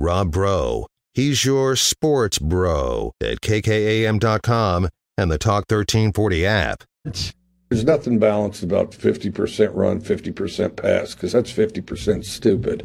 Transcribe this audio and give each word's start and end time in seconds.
Rob 0.00 0.30
Breaux. 0.30 0.86
He's 1.12 1.44
your 1.44 1.76
sports 1.76 2.38
bro 2.38 3.12
at 3.20 3.42
kkam.com 3.42 4.88
and 5.18 5.30
the 5.30 5.36
Talk 5.36 5.66
1340 5.68 6.46
app. 6.46 6.84
There's 7.70 7.84
nothing 7.84 8.18
balanced 8.18 8.64
about 8.64 8.90
50% 8.90 9.70
run, 9.76 10.00
50% 10.00 10.74
pass, 10.74 11.14
because 11.14 11.30
that's 11.30 11.52
50% 11.52 12.24
stupid. 12.24 12.80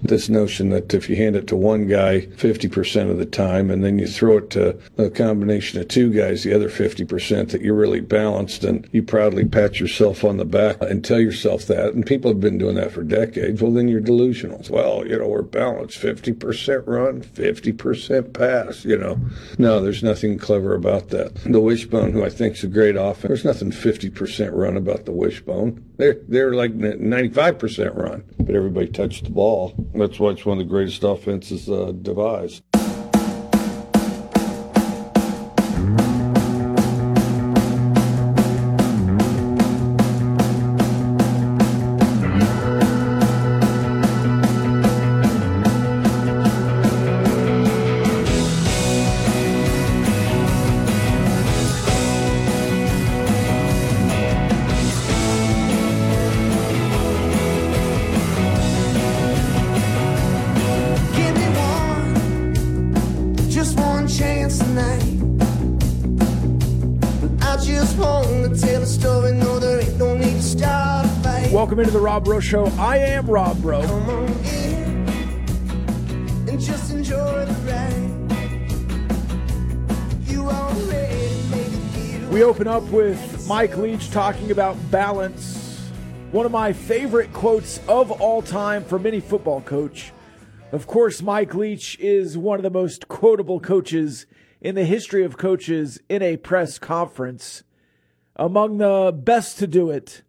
This 0.00 0.28
notion 0.28 0.68
that 0.68 0.94
if 0.94 1.10
you 1.10 1.16
hand 1.16 1.34
it 1.34 1.48
to 1.48 1.56
one 1.56 1.88
guy 1.88 2.20
50% 2.20 3.10
of 3.10 3.18
the 3.18 3.26
time 3.26 3.68
and 3.68 3.82
then 3.82 3.98
you 3.98 4.06
throw 4.06 4.36
it 4.36 4.50
to 4.50 4.78
a 4.96 5.10
combination 5.10 5.80
of 5.80 5.88
two 5.88 6.12
guys, 6.12 6.44
the 6.44 6.54
other 6.54 6.68
50%, 6.68 7.50
that 7.50 7.62
you're 7.62 7.74
really 7.74 7.98
balanced 7.98 8.62
and 8.62 8.88
you 8.92 9.02
proudly 9.02 9.44
pat 9.44 9.80
yourself 9.80 10.22
on 10.22 10.36
the 10.36 10.44
back 10.44 10.80
and 10.82 11.04
tell 11.04 11.18
yourself 11.18 11.66
that. 11.66 11.94
And 11.94 12.06
people 12.06 12.30
have 12.30 12.40
been 12.40 12.58
doing 12.58 12.76
that 12.76 12.92
for 12.92 13.02
decades. 13.02 13.60
Well, 13.60 13.72
then 13.72 13.88
you're 13.88 13.98
delusional. 13.98 14.64
Well, 14.70 15.04
you 15.04 15.18
know, 15.18 15.26
we're 15.26 15.42
balanced 15.42 15.98
50% 15.98 16.86
run, 16.86 17.22
50% 17.22 18.32
pass, 18.34 18.84
you 18.84 18.98
know. 18.98 19.18
No, 19.58 19.80
there's 19.80 20.04
nothing 20.04 20.38
clever 20.38 20.76
about 20.76 21.08
that. 21.08 21.34
The 21.34 21.58
wishbone, 21.58 22.12
who 22.12 22.24
I 22.24 22.30
think 22.30 22.54
is 22.54 22.62
a 22.62 22.68
great 22.68 22.94
offense, 22.94 23.42
there's 23.42 23.44
nothing 23.44 23.72
50% 23.72 24.27
run 24.52 24.76
about 24.76 25.04
the 25.04 25.12
wishbone. 25.12 25.84
They're 25.96 26.20
they're 26.28 26.54
like 26.54 26.74
ninety 26.74 27.28
five 27.30 27.58
percent 27.58 27.94
run, 27.94 28.24
but 28.38 28.54
everybody 28.54 28.88
touched 28.88 29.24
the 29.24 29.30
ball. 29.30 29.74
That's 29.94 30.18
why 30.18 30.30
it's 30.30 30.44
one 30.44 30.58
of 30.60 30.66
the 30.66 30.70
greatest 30.70 31.02
offenses 31.02 31.68
uh, 31.68 31.92
devised. 32.02 32.62
Welcome 71.58 71.80
into 71.80 71.90
the 71.90 71.98
Rob 71.98 72.24
Breaux 72.24 72.38
Show. 72.38 72.66
I 72.78 72.98
am 72.98 73.26
Rob 73.26 73.60
Breaux. 73.60 73.80
We 82.30 82.44
open 82.44 82.68
up 82.68 82.84
with 82.84 83.48
Mike 83.48 83.76
Leach 83.76 84.08
talking 84.12 84.52
about 84.52 84.76
balance. 84.92 85.90
One 86.30 86.46
of 86.46 86.52
my 86.52 86.72
favorite 86.72 87.32
quotes 87.32 87.80
of 87.88 88.12
all 88.12 88.40
time 88.40 88.84
from 88.84 89.04
any 89.04 89.18
football 89.18 89.60
coach. 89.60 90.12
Of 90.70 90.86
course, 90.86 91.22
Mike 91.22 91.56
Leach 91.56 91.98
is 91.98 92.38
one 92.38 92.60
of 92.60 92.62
the 92.62 92.70
most 92.70 93.08
quotable 93.08 93.58
coaches 93.58 94.26
in 94.60 94.76
the 94.76 94.84
history 94.84 95.24
of 95.24 95.36
coaches 95.36 95.98
in 96.08 96.22
a 96.22 96.36
press 96.36 96.78
conference. 96.78 97.64
Among 98.36 98.78
the 98.78 99.12
best 99.12 99.58
to 99.58 99.66
do 99.66 99.90
it 99.90 100.22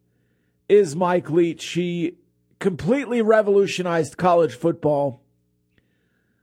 is 0.70 0.96
Mike 0.96 1.30
Leach. 1.30 1.66
He 1.66 2.18
completely 2.60 3.22
revolutionized 3.22 4.18
college 4.18 4.54
football 4.54 5.24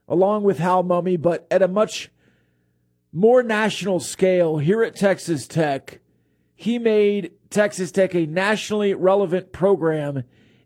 along 0.07 0.43
with 0.43 0.59
Hal 0.59 0.83
Mumme, 0.83 1.21
but 1.21 1.47
at 1.49 1.61
a 1.61 1.67
much 1.67 2.11
more 3.11 3.43
national 3.43 3.99
scale 3.99 4.57
here 4.57 4.83
at 4.83 4.95
Texas 4.95 5.47
Tech. 5.47 5.99
He 6.55 6.79
made 6.79 7.31
Texas 7.49 7.91
Tech 7.91 8.13
a 8.15 8.25
nationally 8.25 8.93
relevant 8.93 9.51
program. 9.51 10.23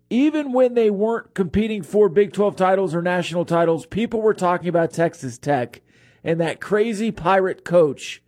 Even 0.10 0.52
when 0.52 0.74
they 0.74 0.90
weren't 0.90 1.34
competing 1.34 1.84
for 1.84 2.10
Big 2.10 2.34
12 2.34 2.56
titles 2.56 2.94
or 2.94 3.02
national 3.02 3.46
titles, 3.46 3.86
people 3.86 4.22
were 4.22 4.34
talking 4.34 4.68
about 4.68 4.92
Texas 4.92 5.38
Tech 5.38 5.82
and 6.24 6.40
that 6.40 6.60
crazy 6.60 7.12
pirate 7.12 7.64
coach 7.64 8.22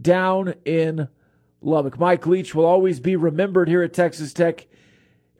down 0.00 0.54
in 0.64 1.08
Lubbock. 1.60 1.98
Mike 1.98 2.26
Leach 2.26 2.54
will 2.54 2.66
always 2.66 3.00
be 3.00 3.16
remembered 3.16 3.68
here 3.68 3.82
at 3.82 3.92
Texas 3.92 4.32
Tech 4.32 4.66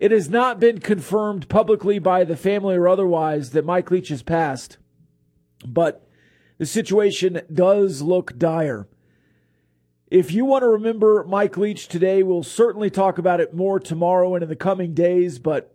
it 0.05 0.11
has 0.11 0.29
not 0.29 0.61
been 0.61 0.81
confirmed 0.81 1.49
publicly 1.49 1.99
by 1.99 2.25
the 2.25 2.37
family 2.37 2.77
or 2.77 2.87
otherwise 2.87 3.53
that 3.53 3.65
Mike 3.65 3.91
Leach 3.91 4.09
has 4.09 4.23
passed, 4.23 4.77
but 5.67 6.07
the 6.59 6.67
situation 6.67 7.41
does 7.51 8.03
look 8.03 8.37
dire. 8.37 8.87
If 10.09 10.31
you 10.31 10.45
want 10.45 10.61
to 10.61 10.69
remember 10.69 11.25
Mike 11.27 11.57
Leach 11.57 11.89
today, 11.89 12.23
we'll 12.23 12.43
certainly 12.43 12.91
talk 12.91 13.17
about 13.17 13.41
it 13.41 13.55
more 13.55 13.81
tomorrow 13.81 14.35
and 14.35 14.43
in 14.43 14.51
the 14.51 14.57
coming 14.57 14.93
days, 14.93 15.39
but 15.39 15.75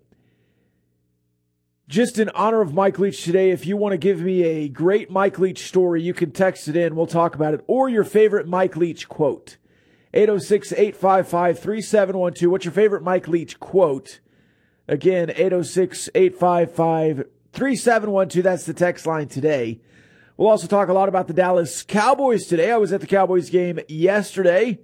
just 1.88 2.20
in 2.20 2.30
honor 2.36 2.62
of 2.62 2.72
Mike 2.72 3.00
Leach 3.00 3.24
today, 3.24 3.50
if 3.50 3.66
you 3.66 3.78
want 3.78 3.94
to 3.94 3.98
give 3.98 4.22
me 4.22 4.44
a 4.44 4.70
great 4.70 5.10
Mike 5.10 5.40
Leach 5.40 5.68
story, 5.68 6.04
you 6.04 6.14
can 6.14 6.30
text 6.30 6.68
it 6.68 6.76
in. 6.76 6.96
We'll 6.96 7.08
talk 7.08 7.34
about 7.34 7.56
it. 7.56 7.64
Or 7.66 7.90
your 7.90 8.04
favorite 8.04 8.48
Mike 8.48 8.78
Leach 8.78 9.10
quote. 9.10 9.58
806 10.14 10.72
855 10.72 11.60
3712. 11.60 12.52
What's 12.52 12.66
your 12.66 12.72
favorite 12.72 13.04
Mike 13.04 13.28
Leach 13.28 13.60
quote? 13.60 14.20
Again, 14.88 15.30
806 15.30 16.10
855 16.16 17.28
3712. 17.54 18.44
That's 18.44 18.66
the 18.66 18.74
text 18.74 19.06
line 19.06 19.28
today. 19.28 19.80
We'll 20.36 20.50
also 20.50 20.68
talk 20.68 20.90
a 20.90 20.94
lot 20.94 21.10
about 21.10 21.28
the 21.28 21.34
Dallas 21.34 21.84
Cowboys 21.84 22.48
today. 22.48 22.72
I 22.72 22.78
was 22.78 22.92
at 22.92 23.02
the 23.02 23.08
Cowboys 23.08 23.52
game 23.52 23.80
yesterday. 23.88 24.80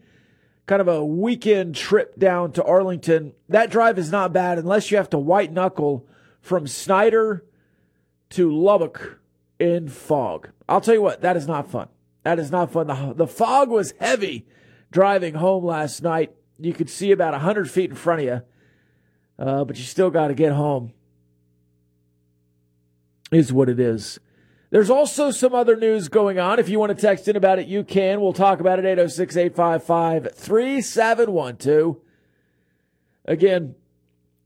Kind 0.67 0.81
of 0.81 0.87
a 0.87 1.03
weekend 1.03 1.75
trip 1.75 2.19
down 2.19 2.51
to 2.53 2.63
Arlington. 2.63 3.33
That 3.49 3.71
drive 3.71 3.97
is 3.97 4.11
not 4.11 4.33
bad 4.33 4.59
unless 4.59 4.91
you 4.91 4.97
have 4.97 5.09
to 5.11 5.17
white 5.17 5.51
knuckle 5.51 6.07
from 6.41 6.67
Snyder 6.67 7.45
to 8.31 8.51
Lubbock 8.51 9.19
in 9.59 9.87
fog. 9.87 10.49
I'll 10.69 10.81
tell 10.81 10.93
you 10.93 11.01
what, 11.01 11.21
that 11.21 11.37
is 11.37 11.47
not 11.47 11.71
fun. 11.71 11.87
That 12.23 12.37
is 12.37 12.51
not 12.51 12.71
fun. 12.71 12.87
The, 12.87 13.13
the 13.15 13.27
fog 13.27 13.69
was 13.69 13.93
heavy 13.99 14.45
driving 14.91 15.35
home 15.35 15.65
last 15.65 16.01
night. 16.01 16.35
You 16.59 16.73
could 16.73 16.89
see 16.89 17.11
about 17.11 17.33
100 17.33 17.69
feet 17.69 17.89
in 17.89 17.95
front 17.95 18.21
of 18.21 18.25
you, 18.25 18.41
uh, 19.45 19.63
but 19.65 19.77
you 19.77 19.83
still 19.83 20.09
got 20.09 20.29
to 20.29 20.33
get 20.33 20.53
home, 20.53 20.93
is 23.31 23.51
what 23.51 23.69
it 23.69 23.79
is. 23.79 24.19
There's 24.69 24.89
also 24.89 25.31
some 25.31 25.53
other 25.53 25.75
news 25.75 26.09
going 26.09 26.39
on. 26.39 26.59
If 26.59 26.69
you 26.69 26.79
want 26.79 26.97
to 26.97 27.01
text 27.01 27.27
in 27.27 27.35
about 27.35 27.59
it, 27.59 27.67
you 27.67 27.83
can. 27.83 28.19
We'll 28.19 28.33
talk 28.33 28.59
about 28.59 28.79
it 28.79 28.85
806 28.85 29.37
855 29.37 30.33
3712. 30.35 31.97
Again, 33.25 33.75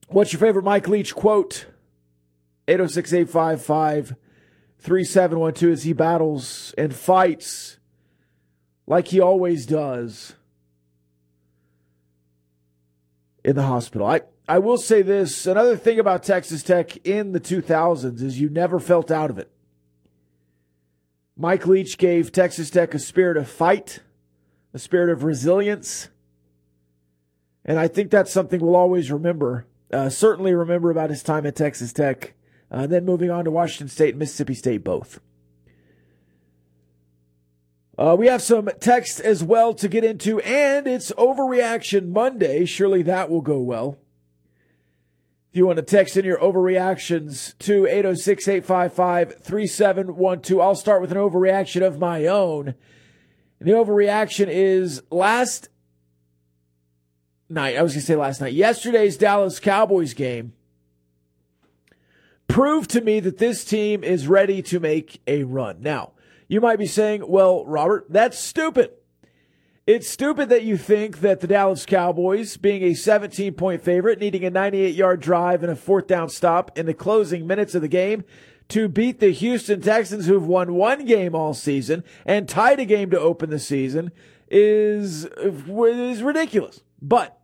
what's 0.07 0.31
your 0.31 0.39
favorite 0.39 0.65
Mike 0.65 0.87
Leach 0.87 1.15
quote? 1.15 1.65
806 2.67 3.13
855 3.13 4.15
3712 4.77 5.73
as 5.73 5.83
he 5.83 5.93
battles 5.93 6.75
and 6.77 6.93
fights 6.93 7.78
like 8.89 9.07
he 9.09 9.21
always 9.21 9.65
does 9.65 10.33
in 13.45 13.55
the 13.55 13.63
hospital. 13.63 14.05
I, 14.05 14.21
I 14.47 14.59
will 14.59 14.79
say 14.79 15.03
this 15.03 15.45
another 15.45 15.77
thing 15.77 15.99
about 15.99 16.23
Texas 16.23 16.63
Tech 16.63 16.97
in 17.05 17.31
the 17.31 17.39
2000s 17.39 18.21
is 18.21 18.41
you 18.41 18.49
never 18.49 18.79
felt 18.79 19.11
out 19.11 19.29
of 19.29 19.37
it. 19.37 19.49
Mike 21.37 21.67
Leach 21.67 21.97
gave 21.97 22.33
Texas 22.33 22.69
Tech 22.69 22.93
a 22.93 22.99
spirit 22.99 23.37
of 23.37 23.47
fight, 23.47 23.99
a 24.73 24.79
spirit 24.79 25.09
of 25.09 25.23
resilience. 25.23 26.09
And 27.63 27.77
I 27.79 27.87
think 27.87 28.09
that's 28.09 28.31
something 28.31 28.59
we'll 28.59 28.75
always 28.75 29.11
remember. 29.11 29.67
Uh, 29.93 30.09
certainly 30.09 30.53
remember 30.53 30.89
about 30.89 31.11
his 31.11 31.23
time 31.23 31.45
at 31.45 31.55
Texas 31.55 31.93
Tech, 31.93 32.33
uh, 32.71 32.87
then 32.87 33.05
moving 33.05 33.29
on 33.29 33.45
to 33.45 33.51
Washington 33.51 33.87
State 33.87 34.09
and 34.09 34.19
Mississippi 34.19 34.55
State 34.55 34.83
both. 34.83 35.19
Uh, 37.99 38.15
we 38.17 38.27
have 38.27 38.41
some 38.41 38.69
text 38.79 39.19
as 39.19 39.43
well 39.43 39.73
to 39.73 39.89
get 39.89 40.05
into, 40.05 40.39
and 40.39 40.87
it's 40.87 41.11
Overreaction 41.17 42.07
Monday. 42.07 42.63
Surely 42.63 43.01
that 43.01 43.29
will 43.29 43.41
go 43.41 43.59
well. 43.59 43.97
If 45.51 45.57
you 45.57 45.65
want 45.65 45.79
to 45.79 45.83
text 45.83 46.15
in 46.15 46.23
your 46.23 46.37
overreactions 46.37 47.57
to 47.59 47.85
806 47.87 48.47
855 48.47 49.43
3712, 49.43 50.61
I'll 50.61 50.75
start 50.75 51.01
with 51.01 51.11
an 51.11 51.17
overreaction 51.17 51.85
of 51.85 51.99
my 51.99 52.25
own. 52.25 52.73
And 53.59 53.67
the 53.67 53.73
overreaction 53.73 54.47
is 54.47 55.03
last 55.11 55.67
night, 57.49 57.75
I 57.75 57.81
was 57.81 57.91
going 57.91 57.99
to 57.99 58.05
say 58.05 58.15
last 58.15 58.39
night, 58.39 58.53
yesterday's 58.53 59.17
Dallas 59.17 59.59
Cowboys 59.59 60.13
game 60.13 60.53
proved 62.47 62.91
to 62.91 63.01
me 63.01 63.19
that 63.19 63.39
this 63.39 63.65
team 63.65 64.05
is 64.05 64.25
ready 64.25 64.61
to 64.61 64.79
make 64.79 65.21
a 65.27 65.43
run. 65.43 65.81
Now, 65.81 66.13
you 66.49 66.59
might 66.59 66.79
be 66.79 66.87
saying, 66.87 67.23
well, 67.27 67.63
Robert, 67.65 68.07
that's 68.09 68.37
stupid. 68.37 68.91
It's 69.85 70.09
stupid 70.09 70.49
that 70.49 70.63
you 70.63 70.77
think 70.77 71.21
that 71.21 71.39
the 71.39 71.47
Dallas 71.47 71.85
Cowboys, 71.85 72.57
being 72.57 72.83
a 72.83 72.93
17 72.93 73.53
point 73.53 73.81
favorite, 73.81 74.19
needing 74.19 74.43
a 74.43 74.49
98 74.49 74.93
yard 74.93 75.21
drive 75.21 75.63
and 75.63 75.71
a 75.71 75.75
fourth 75.75 76.07
down 76.07 76.27
stop 76.29 76.77
in 76.77 76.85
the 76.85 76.93
closing 76.93 77.47
minutes 77.47 77.75
of 77.75 77.81
the 77.81 77.87
game 77.87 78.23
to 78.67 78.87
beat 78.87 79.19
the 79.19 79.31
Houston 79.31 79.81
Texans, 79.81 80.25
who've 80.25 80.45
won 80.45 80.73
one 80.73 81.05
game 81.05 81.33
all 81.33 81.53
season 81.53 82.03
and 82.25 82.49
tied 82.49 82.79
a 82.79 82.85
game 82.85 83.09
to 83.11 83.19
open 83.19 83.49
the 83.49 83.59
season, 83.59 84.11
is, 84.47 85.25
is 85.25 86.23
ridiculous. 86.23 86.81
But 87.01 87.39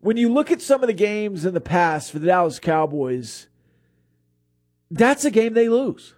when 0.00 0.16
you 0.16 0.32
look 0.32 0.50
at 0.50 0.62
some 0.62 0.82
of 0.82 0.86
the 0.86 0.94
games 0.94 1.44
in 1.44 1.54
the 1.54 1.60
past 1.60 2.12
for 2.12 2.18
the 2.18 2.26
Dallas 2.26 2.58
Cowboys, 2.58 3.47
that's 4.90 5.24
a 5.24 5.30
game 5.30 5.54
they 5.54 5.68
lose. 5.68 6.14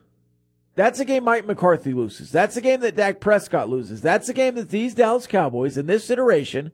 That's 0.75 1.01
a 1.01 1.05
game 1.05 1.25
Mike 1.25 1.47
McCarthy 1.47 1.93
loses. 1.93 2.31
That's 2.31 2.57
a 2.57 2.61
game 2.61 2.81
that 2.81 2.97
Dak 2.97 3.21
Prescott 3.21 3.69
loses. 3.69 4.01
That's 4.01 4.29
a 4.29 4.33
game 4.33 4.55
that 4.55 4.71
these 4.71 4.95
Dallas 4.95 5.27
Cowboys 5.27 5.77
in 5.77 5.87
this 5.87 6.09
iteration 6.11 6.73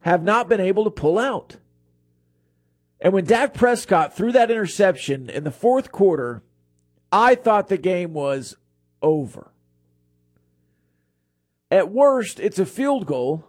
have 0.00 0.22
not 0.22 0.48
been 0.48 0.60
able 0.60 0.84
to 0.84 0.90
pull 0.90 1.18
out. 1.18 1.56
And 3.00 3.12
when 3.12 3.24
Dak 3.24 3.54
Prescott 3.54 4.16
threw 4.16 4.32
that 4.32 4.50
interception 4.50 5.28
in 5.28 5.44
the 5.44 5.50
fourth 5.50 5.92
quarter, 5.92 6.42
I 7.10 7.34
thought 7.34 7.68
the 7.68 7.76
game 7.76 8.12
was 8.12 8.56
over. 9.02 9.52
At 11.70 11.90
worst, 11.90 12.40
it's 12.40 12.58
a 12.58 12.66
field 12.66 13.06
goal. 13.06 13.46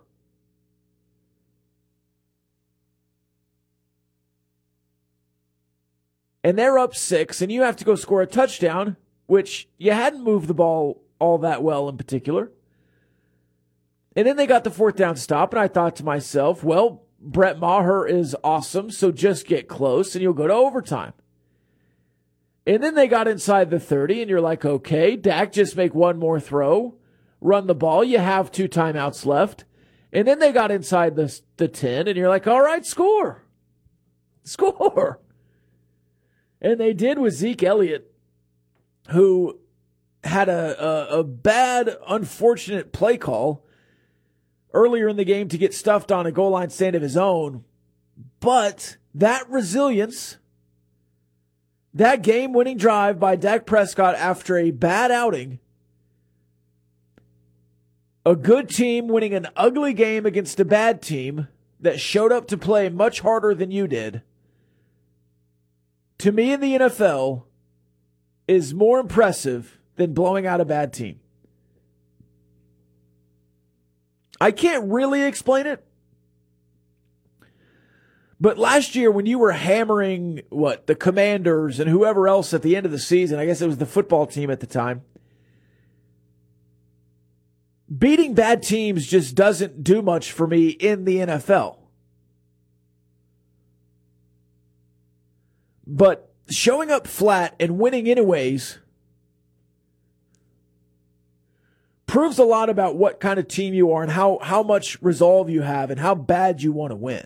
And 6.44 6.58
they're 6.58 6.78
up 6.78 6.96
six, 6.96 7.42
and 7.42 7.52
you 7.52 7.62
have 7.62 7.78
to 7.78 7.86
go 7.86 7.96
score 7.96 8.22
a 8.22 8.28
touchdown, 8.28 8.98
which 9.28 9.70
you 9.78 9.92
hadn't 9.92 10.24
moved 10.24 10.48
the 10.48 10.54
ball 10.54 11.02
all 11.20 11.38
that 11.38 11.64
well 11.64 11.88
in 11.88 11.98
particular. 11.98 12.52
And 14.16 14.28
then 14.28 14.36
they 14.36 14.46
got 14.46 14.64
the 14.64 14.70
fourth 14.70 14.96
down 14.96 15.16
stop, 15.16 15.54
and 15.54 15.62
I 15.62 15.68
thought 15.68 15.96
to 15.98 16.04
myself, 16.04 16.64
well, 16.64 17.04
Brett 17.20 17.58
Maher 17.58 18.06
is 18.06 18.36
awesome, 18.44 18.92
so 18.92 19.12
just 19.12 19.48
get 19.48 19.70
close 19.70 20.14
and 20.14 20.22
you'll 20.22 20.34
go 20.34 20.48
to 20.48 20.54
overtime. 20.54 21.14
And 22.68 22.84
then 22.84 22.96
they 22.96 23.08
got 23.08 23.28
inside 23.28 23.70
the 23.70 23.80
30, 23.80 24.22
and 24.22 24.30
you're 24.30 24.42
like, 24.42 24.66
okay, 24.66 25.16
Dak, 25.16 25.52
just 25.52 25.76
make 25.76 25.96
one 25.96 26.20
more 26.20 26.40
throw, 26.40 26.96
run 27.42 27.68
the 27.68 27.76
ball. 27.76 28.04
You 28.04 28.20
have 28.20 28.52
two 28.52 28.68
timeouts 28.68 29.26
left. 29.26 29.66
And 30.12 30.28
then 30.28 30.40
they 30.40 30.52
got 30.52 30.72
inside 30.72 31.16
the, 31.16 31.40
the 31.58 31.68
10, 31.68 32.08
and 32.08 32.16
you're 32.16 32.30
like, 32.30 32.48
all 32.48 32.62
right, 32.62 32.86
score. 32.86 33.44
Score. 34.44 35.20
And 36.64 36.80
they 36.80 36.94
did 36.94 37.20
with 37.20 37.34
Zeke 37.34 37.62
Elliott, 37.62 38.10
who 39.10 39.60
had 40.24 40.48
a, 40.48 41.12
a, 41.14 41.20
a 41.20 41.24
bad, 41.24 41.98
unfortunate 42.08 42.94
play 42.94 43.18
call 43.18 43.66
earlier 44.74 45.10
in 45.10 45.18
the 45.18 45.26
game 45.26 45.50
to 45.50 45.58
get 45.58 45.74
stuffed 45.74 46.12
on 46.12 46.26
a 46.26 46.32
goal 46.32 46.52
line 46.52 46.70
stand 46.70 46.96
of 46.96 47.02
his 47.02 47.18
own. 47.18 47.66
But 48.40 48.98
that 49.14 49.50
resilience, 49.50 50.38
that 51.94 52.22
game 52.22 52.54
winning 52.54 52.78
drive 52.78 53.20
by 53.20 53.36
Dak 53.36 53.66
Prescott 53.66 54.16
after 54.16 54.58
a 54.58 54.72
bad 54.72 55.12
outing, 55.12 55.60
a 58.26 58.36
good 58.38 58.70
team 58.70 59.10
winning 59.10 59.34
an 59.34 59.48
ugly 59.58 59.94
game 59.94 60.26
against 60.26 60.60
a 60.62 60.66
bad 60.66 61.02
team 61.02 61.50
that 61.82 62.00
showed 62.00 62.32
up 62.32 62.48
to 62.48 62.58
play 62.58 62.88
much 62.88 63.20
harder 63.20 63.54
than 63.54 63.70
you 63.70 63.86
did, 63.86 64.22
to 66.20 66.32
me 66.32 66.54
in 66.54 66.60
the 66.62 66.74
NFL, 66.76 67.44
is 68.48 68.74
more 68.74 69.00
impressive 69.00 69.80
than 69.96 70.14
blowing 70.14 70.46
out 70.46 70.62
a 70.62 70.66
bad 70.66 70.94
team. 70.94 71.20
I 74.42 74.52
can't 74.52 74.92
really 74.92 75.24
explain 75.24 75.66
it. 75.66 75.86
But 78.42 78.58
last 78.58 78.94
year, 78.94 79.10
when 79.10 79.26
you 79.26 79.40
were 79.40 79.54
hammering 79.54 80.42
what 80.50 80.88
the 80.88 80.96
commanders 80.96 81.80
and 81.80 81.90
whoever 81.90 82.28
else 82.28 82.54
at 82.54 82.62
the 82.62 82.76
end 82.76 82.86
of 82.86 82.92
the 82.92 83.00
season, 83.00 83.40
I 83.40 83.46
guess 83.46 83.62
it 83.62 83.68
was 83.68 83.78
the 83.78 83.86
football 83.86 84.26
team 84.26 84.52
at 84.52 84.60
the 84.60 84.68
time, 84.68 85.04
beating 87.96 88.34
bad 88.34 88.62
teams 88.64 89.08
just 89.08 89.36
doesn't 89.36 89.82
do 89.82 90.02
much 90.02 90.32
for 90.34 90.46
me 90.46 90.68
in 90.68 91.06
the 91.06 91.18
NFL. 91.18 91.78
But 95.86 96.32
showing 96.50 96.92
up 96.92 97.08
flat 97.08 97.56
and 97.60 97.78
winning 97.78 98.08
anyways 98.08 98.80
proves 102.06 102.38
a 102.38 102.44
lot 102.44 102.70
about 102.70 102.96
what 102.96 103.20
kind 103.20 103.40
of 103.40 103.48
team 103.48 103.74
you 103.74 103.92
are 103.92 104.04
and 104.04 104.12
how, 104.12 104.38
how 104.42 104.62
much 104.62 105.02
resolve 105.02 105.50
you 105.50 105.62
have 105.62 105.90
and 105.90 106.00
how 106.00 106.14
bad 106.14 106.62
you 106.62 106.72
want 106.72 106.92
to 106.92 106.96
win. 106.96 107.26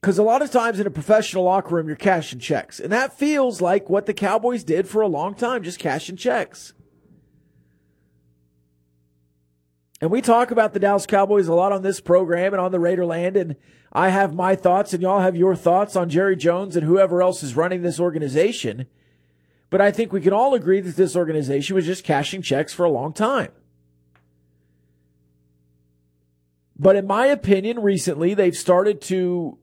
Because 0.00 0.18
a 0.18 0.24
lot 0.24 0.42
of 0.42 0.50
times 0.50 0.80
in 0.80 0.86
a 0.88 0.90
professional 0.90 1.44
locker 1.44 1.76
room, 1.76 1.86
you're 1.86 1.94
cashing 1.94 2.40
checks. 2.40 2.80
And 2.80 2.92
that 2.92 3.16
feels 3.16 3.60
like 3.60 3.88
what 3.88 4.06
the 4.06 4.14
Cowboys 4.14 4.64
did 4.64 4.88
for 4.88 5.00
a 5.00 5.06
long 5.06 5.36
time, 5.36 5.62
just 5.62 5.78
cashing 5.78 6.16
checks. 6.16 6.74
And 10.00 10.10
we 10.10 10.20
talk 10.20 10.50
about 10.50 10.72
the 10.72 10.80
Dallas 10.80 11.06
Cowboys 11.06 11.46
a 11.46 11.54
lot 11.54 11.70
on 11.70 11.82
this 11.82 12.00
program 12.00 12.52
and 12.52 12.60
on 12.60 12.72
the 12.72 12.78
Raiderland. 12.78 13.40
And 13.40 13.54
I 13.92 14.08
have 14.08 14.34
my 14.34 14.56
thoughts, 14.56 14.94
and 14.94 15.02
y'all 15.02 15.20
have 15.20 15.36
your 15.36 15.54
thoughts 15.54 15.96
on 15.96 16.08
Jerry 16.08 16.34
Jones 16.34 16.76
and 16.76 16.86
whoever 16.86 17.22
else 17.22 17.42
is 17.42 17.56
running 17.56 17.82
this 17.82 18.00
organization. 18.00 18.86
But 19.68 19.82
I 19.82 19.90
think 19.90 20.12
we 20.12 20.22
can 20.22 20.32
all 20.32 20.54
agree 20.54 20.80
that 20.80 20.96
this 20.96 21.14
organization 21.14 21.76
was 21.76 21.86
just 21.86 22.04
cashing 22.04 22.40
checks 22.40 22.72
for 22.72 22.84
a 22.84 22.90
long 22.90 23.12
time. 23.12 23.52
But 26.78 26.96
in 26.96 27.06
my 27.06 27.26
opinion, 27.26 27.80
recently 27.80 28.34
they've 28.34 28.56
started 28.56 29.00
to, 29.02 29.58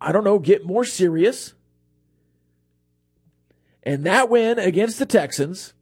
I 0.00 0.10
don't 0.10 0.24
know, 0.24 0.38
get 0.38 0.64
more 0.64 0.84
serious. 0.84 1.52
And 3.82 4.04
that 4.04 4.30
win 4.30 4.58
against 4.58 4.98
the 4.98 5.06
Texans, 5.06 5.74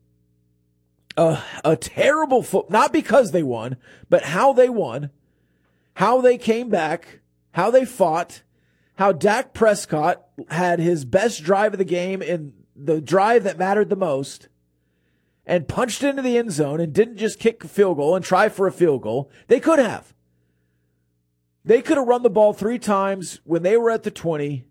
a, 1.17 1.41
a 1.65 1.77
terrible 1.77 2.43
foot, 2.43 2.71
not 2.71 2.93
because 2.93 3.31
they 3.31 3.45
won, 3.45 3.77
but 4.11 4.25
how 4.25 4.53
they 4.53 4.69
won, 4.69 5.11
how 5.95 6.21
they 6.21 6.39
came 6.39 6.69
back, 6.69 7.21
how 7.53 7.71
they 7.71 7.85
fought, 7.85 8.43
how 8.97 9.13
Dak 9.13 9.53
Prescott 9.53 10.23
had 10.49 10.79
his 10.79 11.05
best 11.05 11.43
drive 11.43 11.73
of 11.75 11.79
the 11.79 11.85
game 11.85 12.23
in 12.23 12.53
the 12.75 13.01
drive 13.01 13.45
that 13.45 13.59
mattered 13.59 13.89
the 13.89 13.97
most 13.97 14.49
and 15.45 15.69
punched 15.69 16.03
into 16.03 16.23
the 16.23 16.39
end 16.39 16.53
zone 16.53 16.81
and 16.81 16.93
didn't 16.93 17.17
just 17.17 17.39
kick 17.39 17.65
a 17.65 17.69
field 17.69 17.97
goal 17.97 18.15
and 18.15 18.25
try 18.25 18.49
for 18.49 18.67
a 18.67 18.73
field 18.73 19.03
goal. 19.03 19.31
They 19.49 19.61
could 19.61 19.79
have. 19.79 20.15
They 21.65 21.83
could 21.83 21.97
have 21.97 22.07
run 22.07 22.23
the 22.23 22.31
ball 22.31 22.53
three 22.53 22.79
times 22.79 23.41
when 23.45 23.63
they 23.63 23.77
were 23.77 23.91
at 23.91 24.03
the 24.03 24.11
20 24.11 24.65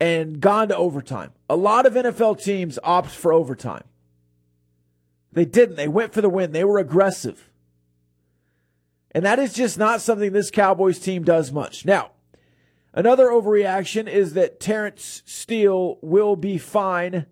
and 0.00 0.40
gone 0.40 0.68
to 0.68 0.76
overtime. 0.76 1.32
A 1.48 1.56
lot 1.56 1.86
of 1.86 1.94
NFL 1.94 2.42
teams 2.42 2.78
opt 2.82 3.10
for 3.10 3.32
overtime. 3.32 3.84
They 5.32 5.44
didn't. 5.44 5.76
They 5.76 5.88
went 5.88 6.12
for 6.12 6.20
the 6.20 6.28
win. 6.28 6.52
They 6.52 6.64
were 6.64 6.78
aggressive. 6.78 7.50
And 9.12 9.24
that 9.24 9.38
is 9.38 9.52
just 9.52 9.78
not 9.78 10.00
something 10.00 10.32
this 10.32 10.50
Cowboys 10.50 10.98
team 10.98 11.22
does 11.22 11.52
much. 11.52 11.84
Now, 11.84 12.12
Another 12.94 13.28
overreaction 13.28 14.06
is 14.06 14.34
that 14.34 14.60
Terence 14.60 15.22
Steele 15.24 15.98
will 16.02 16.36
be 16.36 16.58
fine. 16.58 17.26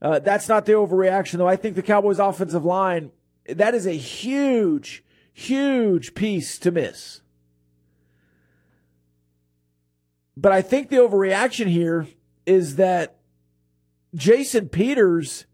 Uh, 0.00 0.20
that's 0.20 0.48
not 0.48 0.64
the 0.64 0.72
overreaction, 0.72 1.38
though. 1.38 1.48
I 1.48 1.56
think 1.56 1.74
the 1.74 1.82
Cowboys' 1.82 2.20
offensive 2.20 2.64
line, 2.64 3.10
that 3.48 3.74
is 3.74 3.86
a 3.86 3.96
huge, 3.96 5.02
huge 5.32 6.14
piece 6.14 6.58
to 6.60 6.70
miss. 6.70 7.22
But 10.36 10.52
I 10.52 10.62
think 10.62 10.88
the 10.88 10.96
overreaction 10.96 11.66
here 11.66 12.06
is 12.44 12.76
that 12.76 13.16
Jason 14.14 14.68
Peters 14.68 15.46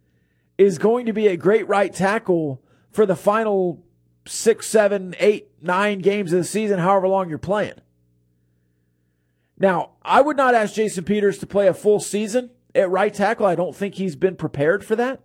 is 0.58 0.76
going 0.76 1.06
to 1.06 1.12
be 1.12 1.28
a 1.28 1.36
great 1.38 1.66
right 1.68 1.94
tackle 1.94 2.62
for 2.90 3.06
the 3.06 3.16
final 3.16 3.82
six, 4.26 4.66
seven, 4.66 5.14
eight, 5.18 5.50
nine 5.60 6.00
games 6.00 6.32
of 6.32 6.38
the 6.38 6.44
season, 6.44 6.78
however 6.78 7.08
long 7.08 7.28
you're 7.28 7.38
playing. 7.38 7.74
Now, 9.58 9.90
I 10.02 10.20
would 10.20 10.36
not 10.36 10.54
ask 10.54 10.74
Jason 10.74 11.04
Peters 11.04 11.38
to 11.38 11.46
play 11.46 11.68
a 11.68 11.74
full 11.74 12.00
season 12.00 12.50
at 12.74 12.90
right 12.90 13.12
tackle. 13.12 13.46
I 13.46 13.54
don't 13.54 13.76
think 13.76 13.94
he's 13.94 14.16
been 14.16 14.36
prepared 14.36 14.84
for 14.84 14.96
that. 14.96 15.20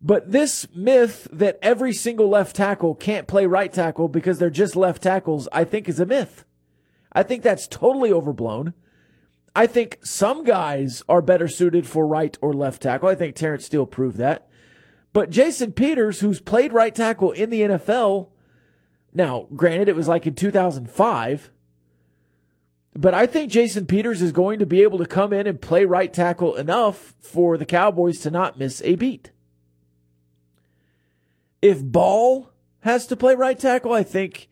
But 0.00 0.32
this 0.32 0.66
myth 0.74 1.28
that 1.32 1.58
every 1.62 1.94
single 1.94 2.28
left 2.28 2.54
tackle 2.56 2.94
can't 2.94 3.26
play 3.26 3.46
right 3.46 3.72
tackle 3.72 4.08
because 4.08 4.38
they're 4.38 4.50
just 4.50 4.76
left 4.76 5.02
tackles, 5.02 5.48
I 5.50 5.64
think 5.64 5.88
is 5.88 5.98
a 5.98 6.06
myth. 6.06 6.44
I 7.12 7.22
think 7.22 7.42
that's 7.42 7.66
totally 7.66 8.12
overblown. 8.12 8.74
I 9.56 9.66
think 9.66 9.98
some 10.02 10.44
guys 10.44 11.02
are 11.08 11.22
better 11.22 11.48
suited 11.48 11.86
for 11.86 12.06
right 12.06 12.36
or 12.42 12.52
left 12.52 12.82
tackle. 12.82 13.08
I 13.08 13.14
think 13.14 13.34
Terence 13.34 13.64
Steele 13.64 13.86
proved 13.86 14.18
that. 14.18 14.48
But 15.14 15.30
Jason 15.30 15.72
Peters, 15.72 16.20
who's 16.20 16.40
played 16.40 16.72
right 16.72 16.92
tackle 16.92 17.30
in 17.30 17.48
the 17.48 17.60
NFL, 17.62 18.30
now, 19.14 19.46
granted, 19.54 19.88
it 19.88 19.94
was 19.94 20.08
like 20.08 20.26
in 20.26 20.34
2005, 20.34 21.50
but 22.96 23.14
I 23.14 23.26
think 23.26 23.50
Jason 23.50 23.86
Peters 23.86 24.20
is 24.20 24.32
going 24.32 24.58
to 24.58 24.66
be 24.66 24.82
able 24.82 24.98
to 24.98 25.06
come 25.06 25.32
in 25.32 25.46
and 25.46 25.60
play 25.60 25.84
right 25.84 26.12
tackle 26.12 26.56
enough 26.56 27.14
for 27.20 27.56
the 27.56 27.64
Cowboys 27.64 28.18
to 28.20 28.30
not 28.30 28.58
miss 28.58 28.82
a 28.82 28.96
beat. 28.96 29.30
If 31.62 31.80
Ball 31.80 32.50
has 32.80 33.06
to 33.06 33.16
play 33.16 33.36
right 33.36 33.58
tackle, 33.58 33.92
I 33.92 34.02
think 34.02 34.48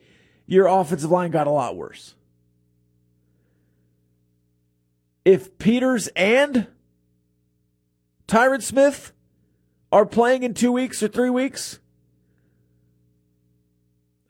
your 0.47 0.69
offensive 0.69 1.11
line 1.11 1.33
got 1.33 1.49
a 1.49 1.50
lot 1.50 1.76
worse. 1.76 2.14
If 5.25 5.59
Peters 5.59 6.07
and 6.14 6.69
Tyron 8.28 8.62
Smith 8.62 9.12
are 9.93 10.07
playing 10.07 10.43
in 10.43 10.55
two 10.55 10.73
weeks 10.73 11.03
or 11.03 11.09
three 11.09 11.31
weeks, 11.31 11.79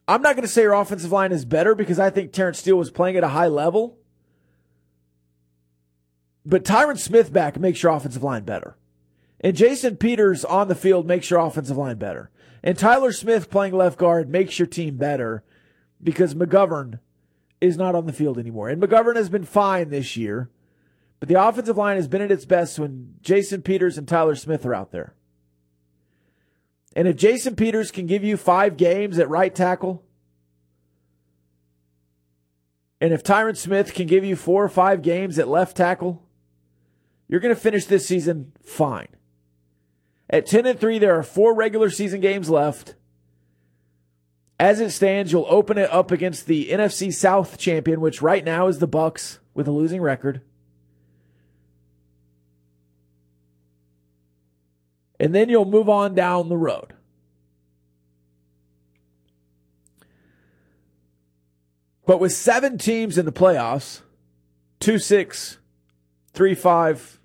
I'm 0.08 0.20
not 0.20 0.34
going 0.34 0.46
to 0.46 0.52
say 0.52 0.62
your 0.62 0.74
offensive 0.74 1.12
line 1.12 1.32
is 1.32 1.44
better 1.44 1.74
because 1.74 1.98
I 2.00 2.10
think 2.10 2.32
Terence 2.32 2.58
Steele 2.58 2.76
was 2.76 2.90
playing 2.90 3.16
at 3.16 3.24
a 3.24 3.28
high 3.28 3.46
level. 3.46 3.96
But 6.44 6.64
Tyron 6.64 6.98
Smith 6.98 7.32
back 7.32 7.58
makes 7.58 7.82
your 7.82 7.92
offensive 7.92 8.24
line 8.24 8.42
better. 8.42 8.76
And 9.40 9.56
Jason 9.56 9.96
Peters 9.96 10.44
on 10.44 10.66
the 10.66 10.74
field 10.74 11.06
makes 11.06 11.30
your 11.30 11.38
offensive 11.38 11.76
line 11.76 11.96
better. 11.96 12.30
And 12.64 12.76
Tyler 12.76 13.12
Smith 13.12 13.50
playing 13.50 13.74
left 13.74 13.98
guard 13.98 14.28
makes 14.28 14.58
your 14.58 14.66
team 14.66 14.96
better 14.96 15.44
because 16.02 16.34
McGovern 16.34 16.98
is 17.60 17.76
not 17.76 17.94
on 17.94 18.06
the 18.06 18.12
field 18.12 18.38
anymore. 18.38 18.68
And 18.68 18.82
McGovern 18.82 19.16
has 19.16 19.28
been 19.28 19.44
fine 19.44 19.90
this 19.90 20.16
year, 20.16 20.50
but 21.20 21.28
the 21.28 21.42
offensive 21.42 21.76
line 21.76 21.96
has 21.96 22.08
been 22.08 22.22
at 22.22 22.30
its 22.32 22.44
best 22.44 22.78
when 22.78 23.14
Jason 23.20 23.62
Peters 23.62 23.98
and 23.98 24.06
Tyler 24.06 24.34
Smith 24.34 24.66
are 24.66 24.74
out 24.74 24.90
there. 24.90 25.14
And 26.94 27.08
if 27.08 27.16
Jason 27.16 27.56
Peters 27.56 27.90
can 27.90 28.06
give 28.06 28.22
you 28.22 28.36
five 28.36 28.76
games 28.76 29.18
at 29.18 29.28
right 29.28 29.54
tackle, 29.54 30.04
and 33.00 33.12
if 33.12 33.22
Tyron 33.22 33.56
Smith 33.56 33.94
can 33.94 34.06
give 34.06 34.24
you 34.24 34.36
four 34.36 34.62
or 34.64 34.68
five 34.68 35.02
games 35.02 35.38
at 35.38 35.48
left 35.48 35.76
tackle, 35.76 36.22
you're 37.28 37.40
going 37.40 37.54
to 37.54 37.60
finish 37.60 37.86
this 37.86 38.06
season 38.06 38.52
fine. 38.62 39.08
At 40.30 40.46
10 40.46 40.66
and 40.66 40.78
3, 40.78 40.98
there 40.98 41.18
are 41.18 41.22
four 41.22 41.54
regular 41.54 41.90
season 41.90 42.20
games 42.20 42.48
left. 42.48 42.94
As 44.60 44.80
it 44.80 44.90
stands, 44.90 45.32
you'll 45.32 45.46
open 45.48 45.78
it 45.78 45.90
up 45.90 46.10
against 46.10 46.46
the 46.46 46.68
NFC 46.70 47.12
South 47.12 47.58
champion, 47.58 48.00
which 48.00 48.22
right 48.22 48.44
now 48.44 48.68
is 48.68 48.78
the 48.78 48.88
Bucs 48.88 49.38
with 49.54 49.66
a 49.66 49.72
losing 49.72 50.00
record. 50.00 50.40
And 55.22 55.32
then 55.32 55.48
you'll 55.48 55.64
move 55.64 55.88
on 55.88 56.16
down 56.16 56.48
the 56.48 56.56
road. 56.56 56.94
But 62.04 62.18
with 62.18 62.32
seven 62.32 62.76
teams 62.76 63.16
in 63.16 63.24
the 63.24 63.30
playoffs, 63.30 64.00
two 64.80 64.98
six, 64.98 65.58
three 66.32 66.56
five, 66.56 67.20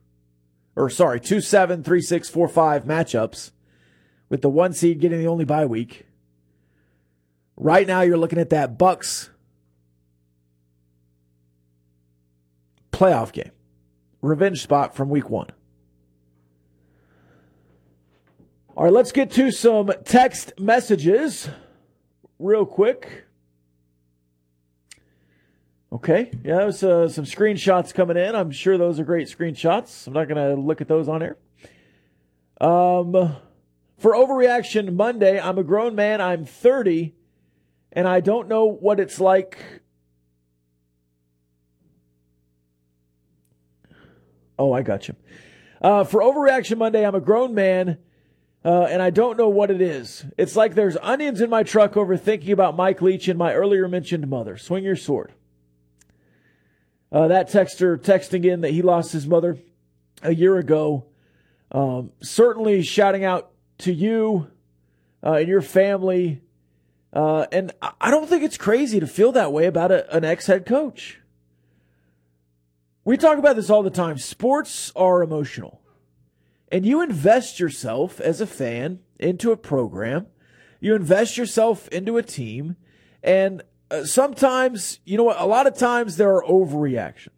or 0.76 0.92
sorry, 0.92 1.20
two 1.20 1.42
seven, 1.42 1.84
three 1.84 2.02
six, 2.02 2.30
four 2.30 2.48
five 2.48 2.84
matchups, 2.86 3.50
with 4.30 4.44
the 4.44 4.50
one 4.50 4.74
seed 4.74 5.00
getting 5.00 5.18
the 5.18 5.28
only 5.28 5.44
bye 5.44 5.66
week. 5.66 6.06
Right 7.56 7.88
now, 7.88 8.02
you're 8.02 8.20
looking 8.20 8.38
at 8.38 8.52
that 8.52 8.78
Bucs 8.78 9.30
playoff 12.92 13.32
game, 13.32 13.52
revenge 14.22 14.62
spot 14.62 14.96
from 14.96 15.10
week 15.10 15.32
one. 15.32 15.50
All 18.78 18.84
right, 18.84 18.94
let's 18.94 19.12
get 19.12 19.32
to 19.32 19.50
some 19.50 19.92
text 20.06 20.54
messages 20.60 21.50
real 22.38 22.64
quick. 22.64 23.26
Okay, 25.92 26.30
yeah, 26.44 26.58
there's 26.58 26.84
uh, 26.84 27.10
some 27.10 27.26
screenshots 27.26 27.92
coming 27.92 28.18
in. 28.18 28.36
I'm 28.36 28.52
sure 28.52 28.78
those 28.78 29.00
are 29.00 29.04
great 29.04 29.30
screenshots. 29.30 30.06
I'm 30.06 30.14
not 30.14 30.28
going 30.28 30.38
to 30.38 30.62
look 30.62 30.80
at 30.80 30.88
those 30.88 31.10
on 31.10 31.24
air. 31.24 31.38
Um, 32.62 33.38
for 33.98 34.14
overreaction 34.14 34.94
Monday, 34.94 35.40
I'm 35.40 35.58
a 35.58 35.64
grown 35.64 35.96
man. 35.96 36.22
I'm 36.22 36.46
30, 36.46 37.16
and 37.94 38.08
I 38.08 38.20
don't 38.20 38.48
know 38.48 38.66
what 38.66 39.00
it's 39.00 39.20
like. 39.20 39.58
Oh, 44.60 44.72
I 44.72 44.84
got 44.84 45.08
you. 45.08 45.16
Uh, 45.82 46.04
for 46.04 46.22
overreaction 46.22 46.78
Monday, 46.78 47.04
I'm 47.04 47.16
a 47.16 47.20
grown 47.20 47.56
man 47.56 47.98
uh, 48.66 48.84
and 48.84 49.02
I 49.02 49.10
don't 49.10 49.38
know 49.38 49.50
what 49.50 49.72
it 49.72 49.82
is. 49.82 50.26
It's 50.38 50.56
like 50.56 50.76
there's 50.76 50.98
onions 50.98 51.42
in 51.42 51.50
my 51.50 51.64
truck 51.64 51.96
over 51.96 52.18
thinking 52.18 52.52
about 52.52 52.76
Mike 52.76 53.02
Leach 53.02 53.28
and 53.28 53.38
my 53.38 53.54
earlier 53.54 53.88
mentioned 53.88 54.28
mother. 54.30 54.58
Swing 54.58 54.84
your 54.84 54.96
sword. 54.96 55.34
Uh, 57.12 57.28
that 57.30 57.50
texter 57.50 57.98
texting 57.98 58.46
in 58.46 58.62
that 58.62 58.72
he 58.72 58.82
lost 58.82 59.14
his 59.14 59.28
mother 59.28 59.58
a 60.22 60.34
year 60.34 60.58
ago. 60.58 61.06
Um, 61.72 62.12
certainly 62.22 62.82
shouting 62.82 63.24
out 63.24 63.52
to 63.80 63.94
you 63.94 64.48
uh, 65.24 65.34
and 65.34 65.48
your 65.48 65.62
family. 65.62 66.42
Uh, 67.14 67.46
and 67.52 67.72
I 68.02 68.12
don't 68.12 68.28
think 68.28 68.44
it's 68.44 68.58
crazy 68.58 69.00
to 69.00 69.08
feel 69.08 69.32
that 69.34 69.54
way 69.54 69.66
about 69.66 69.92
a, 69.92 70.14
an 70.16 70.26
ex 70.26 70.48
head 70.48 70.66
coach. 70.66 71.22
We 73.06 73.16
talk 73.16 73.38
about 73.38 73.56
this 73.56 73.70
all 73.70 73.84
the 73.84 73.90
time. 73.90 74.18
Sports 74.18 74.92
are 74.96 75.24
emotional 75.24 75.82
and 76.72 76.86
you 76.86 77.02
invest 77.02 77.60
yourself 77.60 78.20
as 78.20 78.42
a 78.42 78.48
fan 78.48 79.00
into 79.20 79.52
a 79.52 79.58
program, 79.58 80.28
you 80.80 80.96
invest 80.96 81.38
yourself 81.38 81.88
into 81.90 82.18
a 82.18 82.24
team, 82.24 82.76
and 83.24 83.64
uh, 83.90 84.04
sometimes, 84.04 85.00
you 85.06 85.18
know 85.18 85.24
what, 85.24 85.40
a 85.40 85.46
lot 85.46 85.68
of 85.68 85.78
times 85.78 86.18
there 86.18 86.36
are 86.36 86.44
overreactions. 86.44 87.30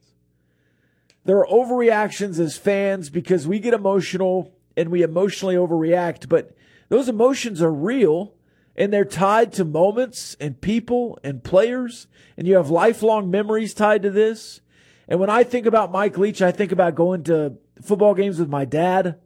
There 1.26 1.38
are 1.38 1.48
overreactions 1.48 2.40
as 2.40 2.58
fans 2.58 3.10
because 3.10 3.48
we 3.48 3.60
get 3.60 3.74
emotional 3.74 4.54
and 4.76 4.90
we 4.90 5.04
emotionally 5.04 5.56
overreact, 5.56 6.28
but 6.28 6.56
those 6.90 7.08
emotions 7.08 7.62
are 7.62 7.72
real 7.72 8.34
and 8.76 8.92
they're 8.92 9.06
tied 9.06 9.52
to 9.54 9.66
moments 9.66 10.36
and 10.40 10.60
people 10.60 11.20
and 11.24 11.44
players, 11.44 12.08
and 12.38 12.48
you 12.48 12.56
have 12.56 12.70
lifelong 12.70 13.30
memories 13.30 13.74
tied 13.74 14.02
to 14.04 14.10
this. 14.10 14.62
And 15.08 15.20
when 15.20 15.30
I 15.30 15.44
think 15.44 15.66
about 15.66 15.92
Mike 15.92 16.18
Leach, 16.18 16.42
I 16.42 16.52
think 16.52 16.72
about 16.72 16.96
going 16.96 17.24
to 17.26 17.54
football 17.82 18.14
games 18.14 18.40
with 18.40 18.50
my 18.50 18.66
dad. 18.66 19.20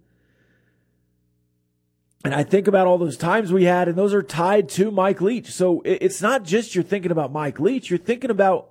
And 2.26 2.34
I 2.34 2.44
think 2.44 2.68
about 2.68 2.88
all 2.88 2.98
those 2.98 3.18
times 3.18 3.52
we 3.52 3.66
had, 3.66 3.88
and 3.90 3.98
those 3.98 4.14
are 4.14 4.24
tied 4.24 4.70
to 4.70 4.92
Mike 4.92 5.20
Leach. 5.20 5.52
So 5.52 5.82
it's 5.84 6.22
not 6.22 6.44
just 6.44 6.74
you're 6.74 6.84
thinking 6.84 7.12
about 7.12 7.34
Mike 7.34 7.60
Leach, 7.60 7.90
you're 7.90 8.00
thinking 8.00 8.32
about 8.32 8.70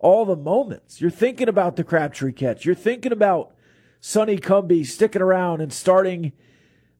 all 0.00 0.24
the 0.24 0.36
moments. 0.36 1.00
You're 1.00 1.10
thinking 1.10 1.48
about 1.48 1.76
the 1.76 1.84
Crabtree 1.84 2.32
catch. 2.32 2.64
You're 2.64 2.74
thinking 2.74 3.12
about 3.12 3.54
Sonny 4.00 4.36
Cumbie 4.36 4.86
sticking 4.86 5.22
around 5.22 5.60
and 5.60 5.72
starting 5.72 6.32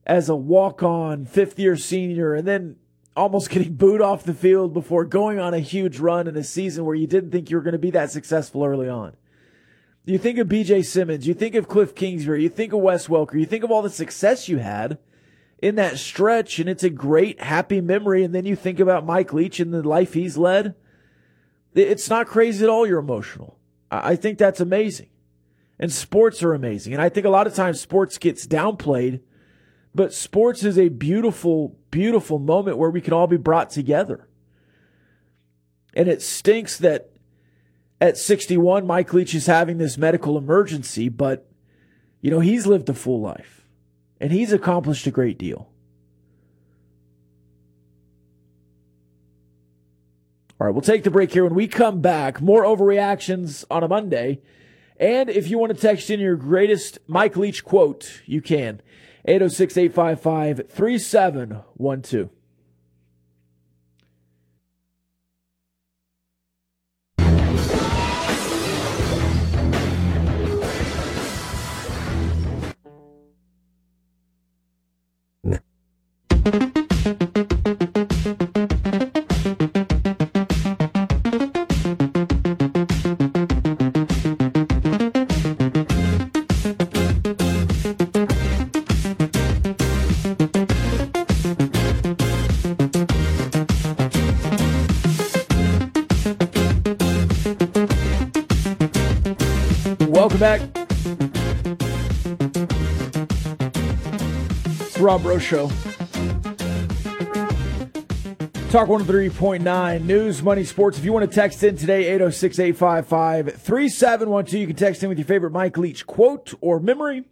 as 0.05 0.29
a 0.29 0.35
walk 0.35 0.83
on 0.83 1.25
fifth 1.25 1.59
year 1.59 1.77
senior 1.77 2.33
and 2.33 2.47
then 2.47 2.77
almost 3.15 3.49
getting 3.51 3.73
booed 3.73 4.01
off 4.01 4.23
the 4.23 4.33
field 4.33 4.73
before 4.73 5.05
going 5.05 5.39
on 5.39 5.53
a 5.53 5.59
huge 5.59 5.99
run 5.99 6.27
in 6.27 6.35
a 6.35 6.43
season 6.43 6.85
where 6.85 6.95
you 6.95 7.07
didn't 7.07 7.31
think 7.31 7.49
you 7.49 7.57
were 7.57 7.63
going 7.63 7.73
to 7.73 7.77
be 7.77 7.91
that 7.91 8.11
successful 8.11 8.63
early 8.63 8.89
on. 8.89 9.15
You 10.09 10.17
think 10.17 10.39
of 10.39 10.47
BJ 10.47 10.83
Symons, 10.83 11.27
you 11.27 11.35
think 11.35 11.53
of 11.53 11.67
Cliff 11.67 11.93
Kingsbury, 11.93 12.41
you 12.41 12.49
think 12.49 12.73
of 12.73 12.79
Wes 12.79 13.07
Welker, 13.07 13.39
you 13.39 13.45
think 13.45 13.63
of 13.63 13.69
all 13.69 13.83
the 13.83 13.91
success 13.91 14.49
you 14.49 14.57
had 14.57 14.97
in 15.59 15.75
that 15.75 15.99
stretch, 15.99 16.57
and 16.57 16.67
it's 16.67 16.83
a 16.83 16.89
great, 16.89 17.39
happy 17.39 17.79
memory. 17.79 18.23
And 18.23 18.33
then 18.33 18.45
you 18.45 18.55
think 18.55 18.79
about 18.79 19.05
Mike 19.05 19.33
Leach 19.33 19.59
and 19.59 19.71
the 19.71 19.87
life 19.87 20.13
he's 20.13 20.35
led. 20.35 20.73
It's 21.75 22.09
not 22.09 22.25
crazy 22.25 22.63
at 22.63 22.71
all. 22.71 22.87
You're 22.87 22.97
emotional. 22.97 23.59
I 23.91 24.15
think 24.15 24.39
that's 24.39 24.59
amazing. 24.59 25.09
And 25.77 25.91
sports 25.91 26.41
are 26.41 26.55
amazing. 26.55 26.93
And 26.93 27.01
I 27.03 27.09
think 27.09 27.27
a 27.27 27.29
lot 27.29 27.45
of 27.45 27.53
times 27.53 27.79
sports 27.79 28.17
gets 28.17 28.47
downplayed, 28.47 29.21
but 29.93 30.11
sports 30.11 30.63
is 30.63 30.79
a 30.79 30.89
beautiful, 30.89 31.77
beautiful 31.91 32.39
moment 32.39 32.79
where 32.79 32.89
we 32.89 33.01
can 33.01 33.13
all 33.13 33.27
be 33.27 33.37
brought 33.37 33.69
together. 33.69 34.27
And 35.93 36.07
it 36.07 36.23
stinks 36.23 36.77
that 36.77 37.11
at 38.01 38.17
61, 38.17 38.87
Mike 38.87 39.13
Leach 39.13 39.35
is 39.35 39.45
having 39.45 39.77
this 39.77 39.97
medical 39.97 40.37
emergency, 40.37 41.09
but, 41.09 41.49
you 42.21 42.31
know, 42.31 42.39
he's 42.39 42.65
lived 42.65 42.89
a 42.89 42.93
full 42.93 43.19
life 43.19 43.65
and 44.19 44.31
he's 44.31 44.53
accomplished 44.53 45.07
a 45.07 45.11
great 45.11 45.37
deal. 45.37 45.69
All 50.59 50.67
right, 50.67 50.73
we'll 50.73 50.81
take 50.81 51.03
the 51.03 51.11
break 51.11 51.31
here. 51.31 51.45
When 51.45 51.55
we 51.55 51.67
come 51.67 52.01
back, 52.01 52.41
more 52.41 52.63
overreactions 52.63 53.63
on 53.71 53.81
a 53.81 53.87
Monday. 53.87 54.41
And 54.97 55.29
if 55.29 55.49
you 55.49 55.57
want 55.57 55.73
to 55.73 55.79
text 55.79 56.09
in 56.09 56.19
your 56.19 56.35
greatest 56.35 56.99
Mike 57.07 57.37
Leach 57.37 57.63
quote, 57.63 58.21
you 58.25 58.41
can. 58.41 58.81
806 59.25 59.77
855 59.77 60.69
3712. 60.69 62.29
Show. 105.39 105.69
Talk 108.69 108.87
103.9 108.87 110.05
News, 110.05 110.43
Money, 110.43 110.63
Sports. 110.63 110.99
If 110.99 111.03
you 111.03 111.11
want 111.11 111.27
to 111.27 111.35
text 111.35 111.63
in 111.63 111.75
today, 111.75 112.05
806 112.05 112.59
855 112.59 113.55
3712, 113.55 114.61
you 114.61 114.67
can 114.67 114.75
text 114.75 115.01
in 115.01 115.09
with 115.09 115.17
your 115.17 115.25
favorite 115.25 115.51
Mike 115.51 115.75
Leach 115.77 116.05
quote 116.05 116.53
or 116.61 116.79
memory. 116.79 117.23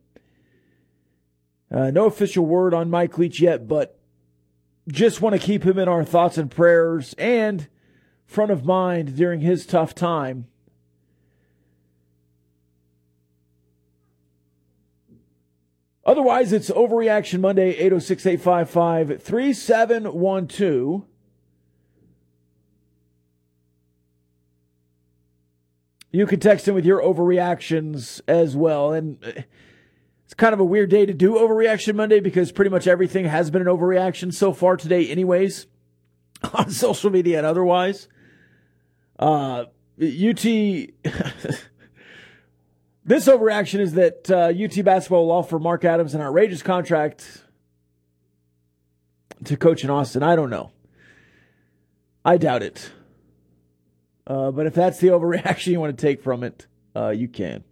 Uh, 1.69 1.91
no 1.91 2.05
official 2.05 2.43
word 2.43 2.73
on 2.73 2.89
Mike 2.89 3.17
Leach 3.19 3.39
yet, 3.39 3.67
but 3.67 3.99
just 4.87 5.21
want 5.21 5.39
to 5.39 5.39
keep 5.39 5.63
him 5.63 5.77
in 5.77 5.87
our 5.87 6.03
thoughts 6.03 6.39
and 6.39 6.49
prayers 6.49 7.13
and 7.19 7.67
front 8.25 8.51
of 8.51 8.65
mind 8.65 9.15
during 9.15 9.41
his 9.41 9.65
tough 9.65 9.93
time. 9.93 10.47
Otherwise, 16.07 16.53
it's 16.53 16.69
Overreaction 16.69 17.41
Monday, 17.41 17.71
806 17.71 18.25
855 18.25 19.21
3712. 19.21 21.03
You 26.09 26.25
can 26.25 26.39
text 26.39 26.69
in 26.69 26.73
with 26.73 26.85
your 26.85 27.01
overreactions 27.01 28.21
as 28.25 28.55
well. 28.55 28.93
And 28.93 29.21
uh, 29.21 29.41
it's 30.23 30.33
kind 30.33 30.53
of 30.53 30.61
a 30.61 30.65
weird 30.65 30.89
day 30.89 31.05
to 31.05 31.13
do 31.13 31.33
Overreaction 31.33 31.95
Monday 31.95 32.21
because 32.21 32.53
pretty 32.53 32.71
much 32.71 32.87
everything 32.87 33.25
has 33.25 33.51
been 33.51 33.61
an 33.61 33.67
overreaction 33.67 34.33
so 34.33 34.53
far 34.53 34.77
today, 34.77 35.09
anyways, 35.09 35.67
on 36.53 36.71
social 36.71 37.09
media 37.09 37.37
and 37.37 37.45
otherwise. 37.45 38.07
Uh, 39.19 39.65
UT. 40.01 40.45
this 43.07 43.27
overreaction 43.27 43.79
is 43.79 43.93
that 43.93 44.29
uh, 44.29 44.51
UT 44.53 44.83
basketball 44.83 45.27
will 45.27 45.31
offer 45.31 45.57
Mark 45.57 45.85
Adams 45.85 46.13
an 46.13 46.21
outrageous 46.21 46.61
contract 46.61 47.43
to 49.45 49.55
coach 49.55 49.85
in 49.85 49.89
Austin. 49.89 50.23
I 50.23 50.35
don't 50.35 50.49
know. 50.49 50.71
I 52.25 52.35
doubt 52.35 52.63
it. 52.63 52.91
Uh, 54.27 54.51
but 54.51 54.67
if 54.67 54.73
that's 54.73 54.99
the 54.99 55.07
overreaction 55.07 55.67
you 55.67 55.79
want 55.79 55.97
to 55.97 56.01
take 56.01 56.21
from 56.21 56.43
it, 56.43 56.67
uh, 56.95 57.09
you 57.09 57.29
can. 57.29 57.63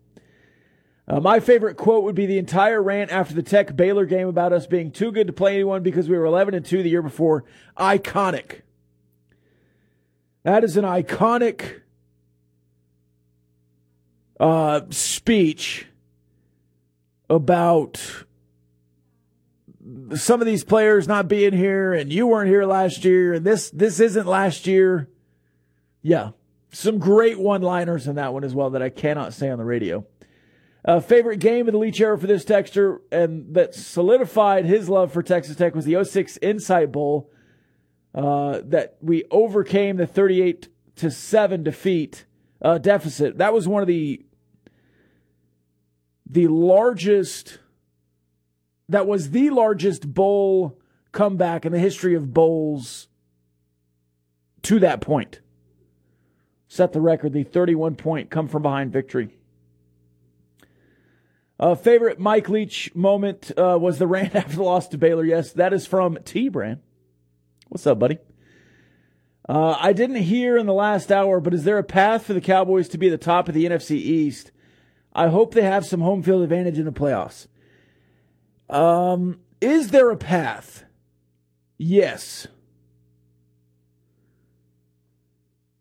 Uh, 1.06 1.20
my 1.20 1.42
favorite 1.42 1.75
quote 1.75 2.06
would 2.06 2.15
be 2.15 2.25
the 2.25 2.38
entire 2.38 2.82
rant 2.82 3.12
after 3.12 3.36
the 3.36 3.44
Tech 3.44 3.75
Baylor 3.75 4.06
game 4.06 4.30
about 4.30 4.54
us 4.54 4.65
being 4.65 4.89
too 4.89 5.12
good 5.12 5.27
to 5.27 5.34
play 5.34 5.54
anyone 5.54 5.84
because 5.84 6.08
we 6.08 6.18
were 6.18 6.25
11 6.25 6.54
and 6.54 6.65
2 6.65 6.82
the 6.82 6.89
year 6.89 7.04
before. 7.04 7.44
Iconic. 7.77 8.62
That 10.44 10.63
is 10.63 10.77
an 10.77 10.86
iconic 10.86 11.82
uh, 14.39 14.82
speech 14.89 15.88
about 17.30 18.25
some 20.15 20.42
of 20.42 20.48
these 20.48 20.63
players 20.63 21.08
not 21.08 21.27
being 21.27 21.54
here 21.54 21.94
and 21.94 22.12
you 22.12 22.27
weren't 22.27 22.50
here 22.50 22.65
last 22.65 23.06
year 23.06 23.34
and 23.34 23.46
this 23.46 23.70
this 23.72 24.00
isn't 24.00 24.25
last 24.25 24.68
year. 24.68 25.10
Yeah, 26.01 26.32
some 26.72 26.98
great 27.00 27.39
one 27.39 27.62
liners 27.62 28.08
in 28.08 28.15
that 28.15 28.34
one 28.34 28.44
as 28.44 28.54
well 28.54 28.72
that 28.72 28.82
I 28.82 28.89
cannot 28.89 29.34
say 29.34 29.50
on 29.50 29.58
the 29.58 29.65
radio. 29.65 30.06
Uh, 30.84 31.00
favorite 31.00 31.39
game 31.39 31.68
of 31.68 31.72
the 31.72 31.80
Leach 31.80 32.00
era 32.00 32.18
for 32.18 32.27
this 32.27 32.46
texture 32.46 33.01
and 33.12 33.56
that 33.56 33.74
solidified 33.74 34.65
his 34.65 34.88
love 34.88 35.12
for 35.12 35.24
Texas 35.24 35.56
Tech 35.56 35.74
was 35.74 35.86
the 35.86 36.04
06 36.04 36.38
Insight 36.44 36.92
Bowl 36.92 37.32
uh, 38.13 38.62
that 38.65 38.98
we 39.01 39.24
overcame 39.32 39.98
the 39.98 40.06
38 40.06 40.70
to 40.98 41.10
7 41.10 41.63
defeat 41.63 42.25
uh, 42.62 42.77
deficit. 42.77 43.39
That 43.39 43.54
was 43.54 43.68
one 43.68 43.82
of 43.82 43.88
the 43.88 44.25
the 46.29 46.48
largest 46.48 47.60
that 48.90 49.07
was 49.07 49.31
the 49.31 49.50
largest 49.50 50.14
bowl 50.14 50.79
comeback 51.11 51.66
in 51.66 51.72
the 51.72 51.79
history 51.79 52.14
of 52.14 52.33
bowls 52.33 53.07
to 54.61 54.79
that 54.79 55.01
point 55.01 55.40
set 56.68 56.92
the 56.92 57.01
record, 57.01 57.33
the 57.33 57.44
31 57.44 57.96
point 57.96 58.29
come 58.29 58.48
from 58.48 58.61
behind 58.61 58.92
victory. 58.92 59.29
Uh, 61.57 61.74
favorite 61.74 62.20
Mike 62.20 62.50
Leach 62.50 62.94
moment 62.94 63.51
uh, 63.57 63.77
was 63.79 63.98
the 63.98 64.07
rant 64.07 64.35
after 64.35 64.57
the 64.57 64.64
loss 64.64 64.90
to 64.90 64.98
Baylor. 64.98 65.24
Yes, 65.24 65.53
that 65.53 65.74
is 65.74 65.88
from 65.88 66.18
T 66.25 66.50
Brand. 66.50 66.81
What's 67.70 67.88
up, 67.88 67.98
buddy? 67.98 68.20
Uh, 69.48 69.77
I 69.79 69.94
didn't 69.94 70.18
hear 70.18 70.57
in 70.57 70.66
the 70.66 70.74
last 70.74 71.11
hour, 71.11 71.40
but 71.40 71.53
is 71.53 71.64
there 71.64 71.77
a 71.77 71.83
path 71.83 72.25
for 72.25 72.33
the 72.33 72.42
Cowboys 72.42 72.90
to 72.90 72.98
be 72.98 73.07
at 73.07 73.11
the 73.11 73.18
top 73.18 73.48
of 73.48 73.53
the 73.53 73.66
NFC 73.66 73.92
East? 73.92 74.51
I 75.16 75.30
hope 75.30 75.54
they 75.54 75.64
have 75.64 75.86
some 75.86 76.01
home 76.01 76.22
field 76.22 76.44
advantage 76.44 76.78
in 76.78 76.86
the 76.86 76.92
playoffs. 76.92 77.48
Um, 78.70 79.40
is 79.60 79.90
there 79.90 80.12
a 80.12 80.18
path? 80.18 80.84
Yes. 81.78 82.48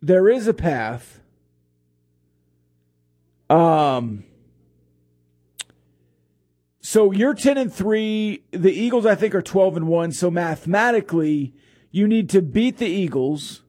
there 0.04 0.28
is 0.28 0.46
a 0.46 0.52
path. 0.52 1.20
Um, 3.48 4.24
so 6.82 7.10
you're 7.10 7.32
10 7.32 7.56
and 7.56 7.72
3. 7.72 8.44
The 8.50 8.70
Eagles, 8.70 9.06
I 9.06 9.14
think, 9.14 9.34
are 9.34 9.40
12 9.40 9.78
and 9.78 9.88
1. 9.88 10.12
So 10.12 10.30
mathematically, 10.30 11.54
you 11.90 12.06
need 12.06 12.28
to 12.30 12.42
beat 12.42 12.76
the 12.76 12.86
Eagles 12.86 13.62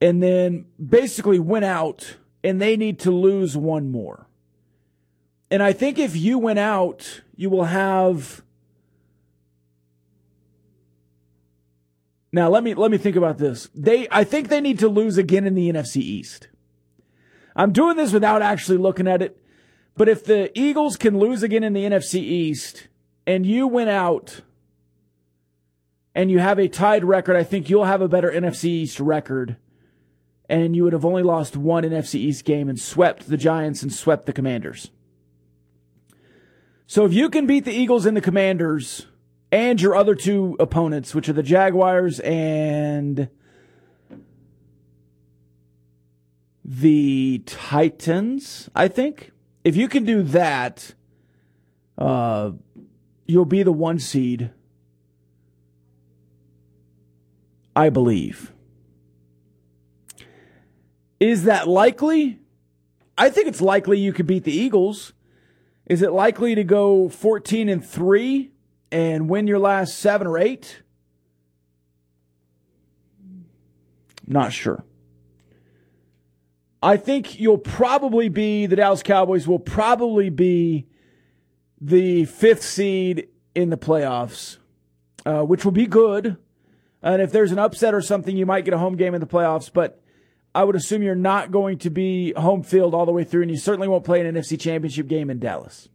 and 0.00 0.22
then 0.22 0.66
basically 0.84 1.40
win 1.40 1.64
out, 1.64 2.17
and 2.42 2.60
they 2.60 2.76
need 2.76 2.98
to 3.00 3.10
lose 3.10 3.56
one 3.56 3.90
more. 3.90 4.26
And 5.50 5.62
I 5.62 5.72
think 5.72 5.98
if 5.98 6.16
you 6.16 6.38
went 6.38 6.58
out, 6.58 7.22
you 7.34 7.50
will 7.50 7.64
have 7.64 8.42
Now 12.32 12.50
let 12.50 12.62
me 12.62 12.74
let 12.74 12.90
me 12.90 12.98
think 12.98 13.16
about 13.16 13.38
this. 13.38 13.68
They 13.74 14.06
I 14.10 14.24
think 14.24 14.48
they 14.48 14.60
need 14.60 14.78
to 14.80 14.88
lose 14.88 15.16
again 15.16 15.46
in 15.46 15.54
the 15.54 15.72
NFC 15.72 15.96
East. 15.96 16.48
I'm 17.56 17.72
doing 17.72 17.96
this 17.96 18.12
without 18.12 18.42
actually 18.42 18.78
looking 18.78 19.08
at 19.08 19.22
it, 19.22 19.42
but 19.96 20.08
if 20.08 20.24
the 20.24 20.56
Eagles 20.58 20.96
can 20.96 21.18
lose 21.18 21.42
again 21.42 21.64
in 21.64 21.72
the 21.72 21.84
NFC 21.84 22.20
East 22.20 22.88
and 23.26 23.46
you 23.46 23.66
went 23.66 23.90
out 23.90 24.42
and 26.14 26.30
you 26.30 26.38
have 26.38 26.58
a 26.58 26.68
tied 26.68 27.04
record, 27.04 27.34
I 27.34 27.42
think 27.42 27.70
you'll 27.70 27.84
have 27.84 28.02
a 28.02 28.08
better 28.08 28.30
NFC 28.30 28.64
East 28.64 29.00
record 29.00 29.56
and 30.48 30.74
you 30.74 30.84
would 30.84 30.92
have 30.92 31.04
only 31.04 31.22
lost 31.22 31.56
one 31.56 31.84
NFC 31.84 32.16
East 32.16 32.44
game 32.44 32.68
and 32.68 32.78
swept 32.78 33.28
the 33.28 33.36
Giants 33.36 33.82
and 33.82 33.92
swept 33.92 34.26
the 34.26 34.32
Commanders. 34.32 34.90
So 36.86 37.04
if 37.04 37.12
you 37.12 37.28
can 37.28 37.46
beat 37.46 37.64
the 37.64 37.72
Eagles 37.72 38.06
and 38.06 38.16
the 38.16 38.22
Commanders, 38.22 39.06
and 39.50 39.80
your 39.80 39.96
other 39.96 40.14
two 40.14 40.56
opponents, 40.60 41.14
which 41.14 41.28
are 41.28 41.32
the 41.32 41.42
Jaguars 41.42 42.20
and 42.20 43.28
the 46.64 47.42
Titans, 47.46 48.68
I 48.74 48.88
think. 48.88 49.32
If 49.64 49.74
you 49.76 49.88
can 49.88 50.04
do 50.04 50.22
that, 50.22 50.94
uh, 51.96 52.52
you'll 53.26 53.44
be 53.44 53.62
the 53.62 53.72
one 53.72 53.98
seed, 53.98 54.50
I 57.74 57.88
believe. 57.88 58.52
Is 61.20 61.44
that 61.44 61.68
likely? 61.68 62.38
I 63.16 63.30
think 63.30 63.48
it's 63.48 63.60
likely 63.60 63.98
you 63.98 64.12
could 64.12 64.26
beat 64.26 64.44
the 64.44 64.52
Eagles. 64.52 65.12
Is 65.86 66.02
it 66.02 66.12
likely 66.12 66.54
to 66.54 66.64
go 66.64 67.08
14 67.08 67.68
and 67.68 67.84
3? 67.84 68.52
and 68.90 69.28
win 69.28 69.46
your 69.46 69.58
last 69.58 69.98
seven 69.98 70.26
or 70.26 70.38
eight? 70.38 70.82
Not 74.26 74.52
sure. 74.52 74.84
I 76.82 76.96
think 76.96 77.40
you'll 77.40 77.58
probably 77.58 78.28
be, 78.28 78.66
the 78.66 78.76
Dallas 78.76 79.02
Cowboys 79.02 79.48
will 79.48 79.58
probably 79.58 80.30
be 80.30 80.86
the 81.80 82.24
fifth 82.26 82.62
seed 82.62 83.28
in 83.54 83.70
the 83.70 83.76
playoffs, 83.76 84.58
uh, 85.26 85.42
which 85.42 85.64
will 85.64 85.72
be 85.72 85.86
good. 85.86 86.36
And 87.02 87.22
if 87.22 87.32
there's 87.32 87.52
an 87.52 87.58
upset 87.58 87.94
or 87.94 88.00
something, 88.00 88.36
you 88.36 88.46
might 88.46 88.64
get 88.64 88.74
a 88.74 88.78
home 88.78 88.96
game 88.96 89.14
in 89.14 89.20
the 89.20 89.26
playoffs. 89.26 89.70
But 89.72 90.00
I 90.54 90.64
would 90.64 90.76
assume 90.76 91.02
you're 91.02 91.14
not 91.14 91.50
going 91.50 91.78
to 91.78 91.90
be 91.90 92.32
home 92.32 92.62
field 92.62 92.94
all 92.94 93.06
the 93.06 93.12
way 93.12 93.24
through, 93.24 93.42
and 93.42 93.50
you 93.50 93.56
certainly 93.56 93.88
won't 93.88 94.04
play 94.04 94.24
an 94.24 94.34
NFC 94.34 94.58
championship 94.58 95.06
game 95.06 95.30
in 95.30 95.38
Dallas. 95.38 95.88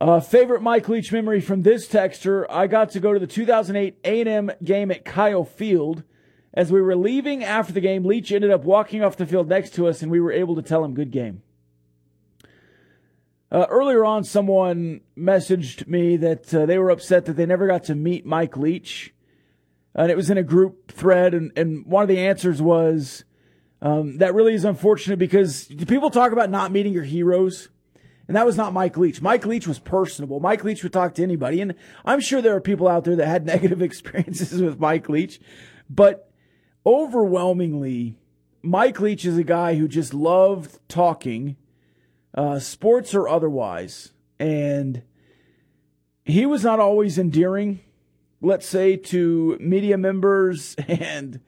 Uh, 0.00 0.20
favorite 0.20 0.62
Mike 0.62 0.88
Leach 0.88 1.12
memory 1.12 1.40
from 1.40 1.62
this 1.62 1.88
texter: 1.88 2.46
I 2.48 2.66
got 2.66 2.90
to 2.90 3.00
go 3.00 3.12
to 3.12 3.18
the 3.18 3.26
2008 3.26 3.98
A&M 4.04 4.50
game 4.62 4.90
at 4.90 5.04
Kyle 5.04 5.44
Field. 5.44 6.02
As 6.54 6.72
we 6.72 6.80
were 6.80 6.96
leaving 6.96 7.44
after 7.44 7.72
the 7.72 7.80
game, 7.80 8.04
Leach 8.04 8.32
ended 8.32 8.50
up 8.50 8.64
walking 8.64 9.02
off 9.02 9.16
the 9.16 9.26
field 9.26 9.48
next 9.48 9.74
to 9.74 9.86
us, 9.86 10.02
and 10.02 10.10
we 10.10 10.20
were 10.20 10.32
able 10.32 10.56
to 10.56 10.62
tell 10.62 10.84
him 10.84 10.94
good 10.94 11.10
game. 11.10 11.42
Uh, 13.50 13.66
earlier 13.70 14.04
on, 14.04 14.24
someone 14.24 15.00
messaged 15.16 15.86
me 15.86 16.16
that 16.16 16.52
uh, 16.54 16.66
they 16.66 16.78
were 16.78 16.90
upset 16.90 17.24
that 17.24 17.34
they 17.34 17.46
never 17.46 17.66
got 17.66 17.84
to 17.84 17.94
meet 17.94 18.26
Mike 18.26 18.56
Leach, 18.56 19.14
and 19.98 20.10
it 20.10 20.16
was 20.16 20.30
in 20.30 20.38
a 20.38 20.42
group 20.42 20.92
thread, 20.92 21.34
and, 21.34 21.52
and 21.56 21.84
one 21.84 22.02
of 22.02 22.08
the 22.08 22.18
answers 22.18 22.62
was, 22.62 23.24
Um, 23.82 24.18
that 24.18 24.34
really 24.34 24.54
is 24.54 24.64
unfortunate 24.64 25.18
because 25.18 25.66
people 25.86 26.10
talk 26.10 26.32
about 26.32 26.50
not 26.50 26.72
meeting 26.72 26.92
your 26.92 27.04
heroes. 27.04 27.68
And 28.26 28.36
that 28.36 28.44
was 28.44 28.56
not 28.56 28.74
Mike 28.74 28.98
Leach. 28.98 29.22
Mike 29.22 29.46
Leach 29.46 29.66
was 29.66 29.78
personable. 29.78 30.38
Mike 30.38 30.62
Leach 30.62 30.82
would 30.82 30.92
talk 30.92 31.14
to 31.14 31.22
anybody. 31.22 31.62
And 31.62 31.74
I'm 32.04 32.20
sure 32.20 32.42
there 32.42 32.54
are 32.54 32.60
people 32.60 32.86
out 32.86 33.04
there 33.04 33.16
that 33.16 33.26
had 33.26 33.46
negative 33.54 33.80
experiences 33.80 34.60
with 34.60 34.78
Mike 34.78 35.08
Leach. 35.08 35.40
But 35.88 36.30
overwhelmingly, 36.84 38.18
Mike 38.62 39.00
Leach 39.00 39.24
is 39.24 39.38
a 39.38 39.44
guy 39.44 39.76
who 39.76 39.88
just 39.88 40.12
loved 40.12 40.78
talking, 40.88 41.56
uh, 42.34 42.58
sports 42.58 43.14
or 43.14 43.28
otherwise. 43.28 44.12
And 44.38 45.02
he 46.24 46.44
was 46.44 46.62
not 46.62 46.80
always 46.80 47.18
endearing, 47.18 47.80
let's 48.40 48.66
say, 48.66 48.96
to 48.96 49.56
media 49.60 49.98
members 49.98 50.74
and 50.88 51.40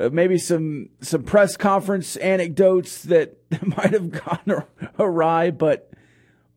uh, 0.00 0.08
maybe 0.10 0.38
some 0.38 0.88
some 1.00 1.22
press 1.22 1.56
conference 1.56 2.16
anecdotes 2.16 3.02
that 3.02 3.36
might 3.62 3.92
have 3.92 4.10
gone 4.10 4.64
awry, 4.98 5.50
but 5.50 5.90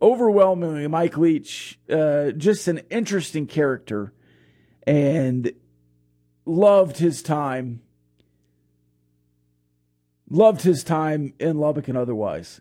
overwhelmingly, 0.01 0.88
Mike 0.88 1.17
Leach, 1.17 1.79
uh, 1.89 2.31
just 2.31 2.67
an 2.67 2.79
interesting 2.89 3.47
character, 3.47 4.13
and 4.86 5.51
loved 6.45 6.97
his 6.97 7.21
time. 7.21 7.81
Loved 10.29 10.63
his 10.63 10.84
time 10.84 11.34
in 11.39 11.60
Lubbock 11.60 11.88
and 11.88 11.97
otherwise. 11.97 12.60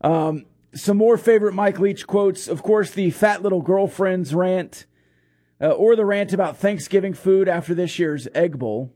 Um, 0.00 0.46
some 0.74 0.96
more 0.96 1.18
favorite 1.18 1.54
Mike 1.54 1.78
Leach 1.78 2.06
quotes. 2.06 2.48
Of 2.48 2.62
course, 2.62 2.90
the 2.90 3.10
fat 3.10 3.42
little 3.42 3.62
girlfriends 3.62 4.34
rant, 4.34 4.86
uh, 5.60 5.70
or 5.70 5.96
the 5.96 6.04
rant 6.04 6.32
about 6.32 6.56
Thanksgiving 6.56 7.14
food 7.14 7.48
after 7.48 7.74
this 7.74 7.98
year's 7.98 8.28
Egg 8.34 8.58
Bowl. 8.58 8.92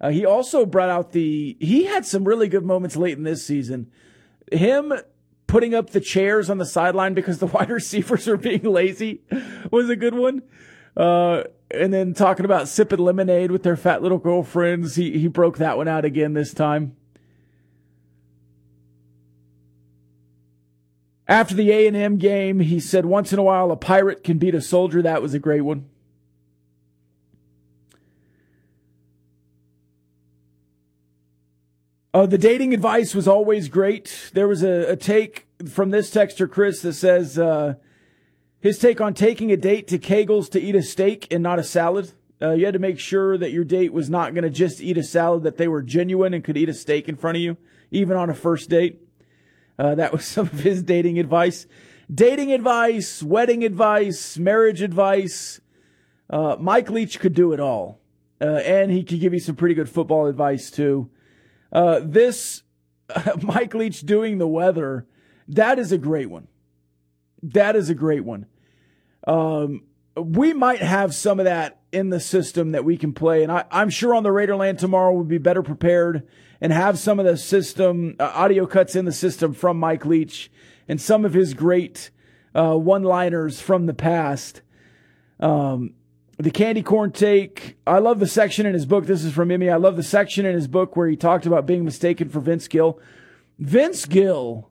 Uh, 0.00 0.10
he 0.10 0.26
also 0.26 0.66
brought 0.66 0.90
out 0.90 1.12
the, 1.12 1.56
he 1.60 1.84
had 1.84 2.04
some 2.04 2.24
really 2.24 2.48
good 2.48 2.64
moments 2.64 2.96
late 2.96 3.16
in 3.16 3.22
this 3.22 3.46
season. 3.46 3.90
Him 4.50 4.92
putting 5.46 5.74
up 5.74 5.90
the 5.90 6.00
chairs 6.00 6.50
on 6.50 6.58
the 6.58 6.66
sideline 6.66 7.14
because 7.14 7.38
the 7.38 7.46
wide 7.54 7.70
receivers 7.70 8.26
were 8.26 8.36
being 8.36 8.64
lazy 8.64 9.22
was 9.70 9.88
a 9.88 9.96
good 9.96 10.14
one. 10.14 10.42
Uh, 10.96 11.44
and 11.70 11.92
then 11.92 12.14
talking 12.14 12.44
about 12.44 12.68
sipping 12.68 12.98
lemonade 12.98 13.50
with 13.50 13.62
their 13.62 13.76
fat 13.76 14.02
little 14.02 14.18
girlfriends. 14.18 14.96
He, 14.96 15.18
he 15.18 15.28
broke 15.28 15.58
that 15.58 15.76
one 15.76 15.88
out 15.88 16.04
again 16.04 16.34
this 16.34 16.52
time. 16.52 16.96
After 21.28 21.54
the 21.54 21.70
A&M 21.70 22.16
game, 22.16 22.60
he 22.60 22.80
said 22.80 23.06
once 23.06 23.32
in 23.32 23.38
a 23.38 23.42
while 23.42 23.70
a 23.70 23.76
pirate 23.76 24.24
can 24.24 24.38
beat 24.38 24.54
a 24.54 24.60
soldier. 24.60 25.02
That 25.02 25.22
was 25.22 25.34
a 25.34 25.38
great 25.38 25.60
one. 25.60 25.88
Uh, 32.14 32.26
the 32.26 32.36
dating 32.36 32.74
advice 32.74 33.14
was 33.14 33.26
always 33.26 33.68
great. 33.68 34.30
There 34.34 34.46
was 34.46 34.62
a, 34.62 34.92
a 34.92 34.96
take 34.96 35.46
from 35.66 35.90
this 35.90 36.10
texter, 36.10 36.50
Chris, 36.50 36.82
that 36.82 36.92
says 36.92 37.38
uh, 37.38 37.76
his 38.60 38.78
take 38.78 39.00
on 39.00 39.14
taking 39.14 39.50
a 39.50 39.56
date 39.56 39.88
to 39.88 39.98
Kegel's 39.98 40.50
to 40.50 40.60
eat 40.60 40.74
a 40.74 40.82
steak 40.82 41.26
and 41.30 41.42
not 41.42 41.58
a 41.58 41.64
salad. 41.64 42.12
Uh, 42.42 42.50
you 42.50 42.66
had 42.66 42.74
to 42.74 42.80
make 42.80 42.98
sure 42.98 43.38
that 43.38 43.52
your 43.52 43.64
date 43.64 43.92
was 43.92 44.10
not 44.10 44.34
going 44.34 44.44
to 44.44 44.50
just 44.50 44.80
eat 44.80 44.98
a 44.98 45.02
salad, 45.02 45.44
that 45.44 45.56
they 45.56 45.68
were 45.68 45.80
genuine 45.80 46.34
and 46.34 46.44
could 46.44 46.56
eat 46.56 46.68
a 46.68 46.74
steak 46.74 47.08
in 47.08 47.16
front 47.16 47.36
of 47.36 47.42
you, 47.42 47.56
even 47.90 48.16
on 48.16 48.28
a 48.28 48.34
first 48.34 48.68
date. 48.68 49.01
Uh, 49.82 49.96
that 49.96 50.12
was 50.12 50.24
some 50.24 50.46
of 50.46 50.60
his 50.60 50.80
dating 50.80 51.18
advice. 51.18 51.66
Dating 52.08 52.52
advice, 52.52 53.20
wedding 53.20 53.64
advice, 53.64 54.38
marriage 54.38 54.80
advice. 54.80 55.60
Uh, 56.30 56.56
Mike 56.60 56.88
Leach 56.88 57.18
could 57.18 57.34
do 57.34 57.52
it 57.52 57.58
all. 57.58 57.98
Uh, 58.40 58.58
and 58.58 58.92
he 58.92 59.02
could 59.02 59.18
give 59.18 59.32
you 59.32 59.40
some 59.40 59.56
pretty 59.56 59.74
good 59.74 59.88
football 59.88 60.26
advice, 60.26 60.70
too. 60.70 61.10
Uh, 61.72 62.00
this 62.00 62.62
Mike 63.42 63.74
Leach 63.74 64.02
doing 64.02 64.38
the 64.38 64.46
weather, 64.46 65.08
that 65.48 65.80
is 65.80 65.90
a 65.90 65.98
great 65.98 66.30
one. 66.30 66.46
That 67.42 67.74
is 67.74 67.90
a 67.90 67.94
great 67.94 68.24
one. 68.24 68.46
Um, 69.26 69.82
we 70.16 70.52
might 70.52 70.80
have 70.80 71.12
some 71.12 71.40
of 71.40 71.46
that 71.46 71.81
in 71.92 72.08
the 72.08 72.20
system 72.20 72.72
that 72.72 72.84
we 72.84 72.96
can 72.96 73.12
play, 73.12 73.42
and 73.42 73.52
I, 73.52 73.64
am 73.70 73.90
sure 73.90 74.14
on 74.14 74.22
the 74.22 74.30
Raiderland 74.30 74.78
tomorrow 74.78 75.12
we'll 75.12 75.24
be 75.24 75.38
better 75.38 75.62
prepared 75.62 76.26
and 76.60 76.72
have 76.72 76.98
some 76.98 77.20
of 77.20 77.26
the 77.26 77.36
system 77.36 78.16
uh, 78.18 78.32
audio 78.34 78.66
cuts 78.66 78.96
in 78.96 79.04
the 79.04 79.12
system 79.12 79.52
from 79.52 79.78
Mike 79.78 80.06
Leach 80.06 80.50
and 80.88 81.00
some 81.00 81.24
of 81.24 81.34
his 81.34 81.54
great 81.54 82.10
uh, 82.54 82.74
one-liners 82.74 83.60
from 83.60 83.86
the 83.86 83.94
past. 83.94 84.62
Um, 85.38 85.94
the 86.38 86.50
candy 86.50 86.82
corn 86.82 87.12
take. 87.12 87.76
I 87.86 87.98
love 87.98 88.18
the 88.18 88.26
section 88.26 88.64
in 88.66 88.74
his 88.74 88.86
book. 88.86 89.06
This 89.06 89.24
is 89.24 89.32
from 89.32 89.50
Emmy. 89.50 89.68
I 89.68 89.76
love 89.76 89.96
the 89.96 90.02
section 90.02 90.46
in 90.46 90.54
his 90.54 90.66
book 90.66 90.96
where 90.96 91.08
he 91.08 91.16
talked 91.16 91.46
about 91.46 91.66
being 91.66 91.84
mistaken 91.84 92.28
for 92.28 92.40
Vince 92.40 92.68
Gill. 92.68 92.98
Vince 93.58 94.06
Gill 94.06 94.70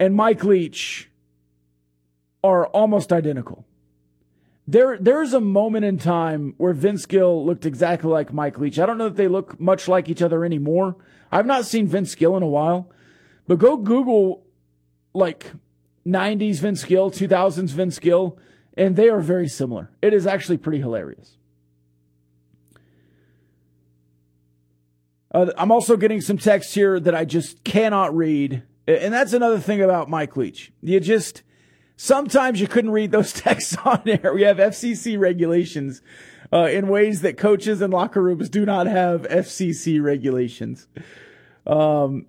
and 0.00 0.14
Mike 0.14 0.42
Leach 0.44 1.10
are 2.42 2.66
almost 2.66 3.12
identical. 3.12 3.64
There, 4.66 4.96
there's 4.98 5.34
a 5.34 5.40
moment 5.40 5.84
in 5.84 5.98
time 5.98 6.54
where 6.56 6.72
Vince 6.72 7.04
Gill 7.04 7.44
looked 7.44 7.66
exactly 7.66 8.10
like 8.10 8.32
Mike 8.32 8.58
Leach. 8.58 8.78
I 8.78 8.86
don't 8.86 8.96
know 8.96 9.10
that 9.10 9.16
they 9.16 9.28
look 9.28 9.60
much 9.60 9.88
like 9.88 10.08
each 10.08 10.22
other 10.22 10.44
anymore. 10.44 10.96
I've 11.30 11.46
not 11.46 11.66
seen 11.66 11.86
Vince 11.86 12.14
Gill 12.14 12.36
in 12.36 12.42
a 12.42 12.48
while, 12.48 12.90
but 13.46 13.58
go 13.58 13.76
Google 13.76 14.46
like 15.12 15.52
90s 16.06 16.60
Vince 16.60 16.84
Gill, 16.84 17.10
2000s 17.10 17.70
Vince 17.70 17.98
Gill 17.98 18.38
and 18.76 18.96
they 18.96 19.08
are 19.08 19.20
very 19.20 19.48
similar. 19.48 19.90
It 20.02 20.12
is 20.12 20.26
actually 20.26 20.58
pretty 20.58 20.80
hilarious. 20.80 21.36
Uh, 25.32 25.52
I'm 25.56 25.72
also 25.72 25.96
getting 25.96 26.20
some 26.20 26.38
text 26.38 26.74
here 26.74 27.00
that 27.00 27.14
I 27.14 27.24
just 27.24 27.64
cannot 27.64 28.14
read. 28.14 28.62
And 28.86 29.12
that's 29.12 29.32
another 29.32 29.58
thing 29.58 29.80
about 29.80 30.08
Mike 30.08 30.36
Leach. 30.36 30.72
You 30.80 31.00
just, 31.00 31.42
sometimes 31.96 32.60
you 32.60 32.68
couldn't 32.68 32.90
read 32.90 33.10
those 33.10 33.32
texts 33.32 33.76
on 33.84 34.02
air. 34.06 34.32
We 34.34 34.42
have 34.42 34.58
FCC 34.58 35.18
regulations 35.18 36.02
uh, 36.52 36.68
in 36.70 36.88
ways 36.88 37.22
that 37.22 37.36
coaches 37.36 37.80
and 37.80 37.92
locker 37.92 38.22
rooms 38.22 38.48
do 38.48 38.64
not 38.64 38.86
have 38.86 39.22
FCC 39.22 40.02
regulations. 40.02 40.86
Um, 41.66 42.26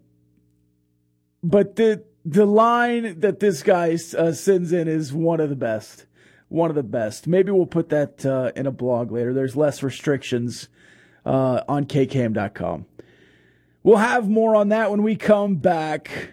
but 1.43 1.75
the, 1.75 2.04
the 2.23 2.45
line 2.45 3.19
that 3.19 3.39
this 3.39 3.62
guy 3.62 3.97
uh, 4.17 4.32
sends 4.32 4.71
in 4.71 4.88
is 4.88 5.13
one 5.13 5.39
of 5.39 5.49
the 5.49 5.56
best 5.56 6.06
one 6.49 6.69
of 6.69 6.75
the 6.75 6.84
best. 6.84 7.28
Maybe 7.28 7.51
we'll 7.51 7.65
put 7.65 7.89
that 7.89 8.25
uh, 8.25 8.51
in 8.56 8.67
a 8.67 8.71
blog 8.71 9.12
later. 9.12 9.34
There's 9.34 9.56
less 9.56 9.84
restrictions 9.84 10.69
uh, 11.25 11.62
on 11.67 11.86
kkam.com. 11.86 12.86
We'll 13.84 13.97
have 13.97 14.30
more 14.30 14.56
on 14.56 14.69
that 14.69 14.89
when 14.89 15.04
we 15.04 15.15
come 15.15 15.56
back 15.56 16.30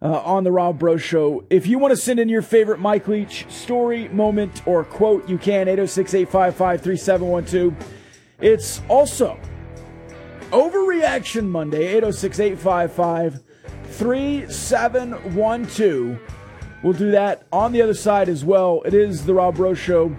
uh, 0.00 0.20
on 0.20 0.44
the 0.44 0.52
Rob 0.52 0.78
Breaux 0.78 0.96
Show. 0.96 1.44
If 1.50 1.66
you 1.66 1.78
want 1.78 1.90
to 1.92 1.96
send 1.96 2.20
in 2.20 2.28
your 2.28 2.42
favorite 2.42 2.78
Mike 2.78 3.08
Leach 3.08 3.50
story, 3.50 4.06
moment, 4.08 4.62
or 4.66 4.84
quote, 4.84 5.28
you 5.28 5.38
can 5.38 5.66
806 5.68 6.14
855 6.14 6.82
3712. 6.82 7.94
It's 8.40 8.80
also 8.88 9.38
Overreaction 10.50 11.48
Monday, 11.48 11.86
806 11.88 12.40
855 12.40 13.42
3712. 13.84 16.18
We'll 16.82 16.92
do 16.92 17.10
that 17.10 17.42
on 17.52 17.72
the 17.72 17.82
other 17.82 17.94
side 17.94 18.28
as 18.28 18.44
well. 18.44 18.82
It 18.84 18.94
is 18.94 19.26
the 19.26 19.34
Rob 19.34 19.56
Breaux 19.56 19.74
Show. 19.74 20.14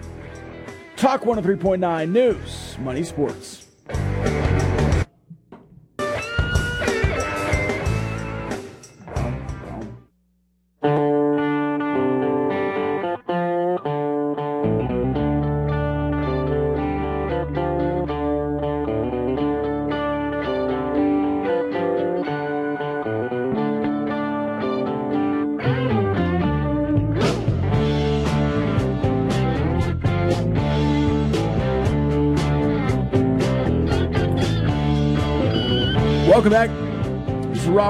Talk 0.96 1.22
103.9 1.22 2.10
News, 2.10 2.76
Money 2.78 3.02
Sports. 3.02 3.59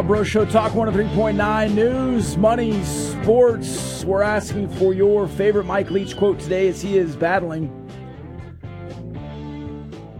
Rob 0.00 0.06
Breaux 0.06 0.24
Show, 0.24 0.46
Talk 0.46 0.72
103.9 0.72 1.74
News, 1.74 2.38
Money, 2.38 2.82
Sports. 2.84 4.02
We're 4.02 4.22
asking 4.22 4.70
for 4.70 4.94
your 4.94 5.28
favorite 5.28 5.66
Mike 5.66 5.90
Leach 5.90 6.16
quote 6.16 6.40
today 6.40 6.68
as 6.68 6.80
he 6.80 6.96
is 6.96 7.16
battling. 7.16 7.68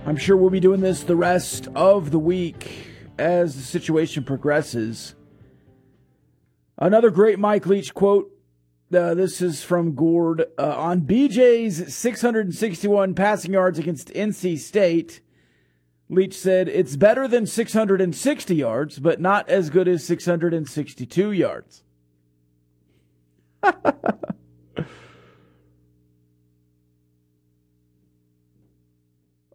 I'm 0.05 0.19
sure 0.19 0.37
we'll 0.37 0.51
be 0.51 0.61
doing 0.61 0.83
this 0.83 1.03
the 1.05 1.17
rest 1.17 1.69
of 1.75 2.11
the 2.11 2.19
week 2.19 2.89
as 3.19 3.57
the 3.57 3.63
situation 3.63 4.23
progresses. 4.23 5.15
Another 6.77 7.09
great 7.09 7.39
Mike 7.39 7.65
Leach 7.65 7.95
quote. 7.95 8.31
Uh, 8.95 9.15
this 9.15 9.41
is 9.41 9.63
from 9.63 9.95
Gord. 9.95 10.45
Uh, 10.59 10.75
on 10.77 11.01
BJ's 11.01 11.95
661 11.95 13.15
passing 13.15 13.55
yards 13.55 13.79
against 13.79 14.13
NC 14.13 14.59
State, 14.59 15.23
Leach 16.11 16.37
said, 16.37 16.69
It's 16.69 16.97
better 16.97 17.29
than 17.29 17.47
660 17.47 18.55
yards, 18.55 18.99
but 18.99 19.21
not 19.21 19.49
as 19.49 19.71
good 19.71 19.87
as 19.87 20.05
662 20.05 21.31
yards. 21.31 21.85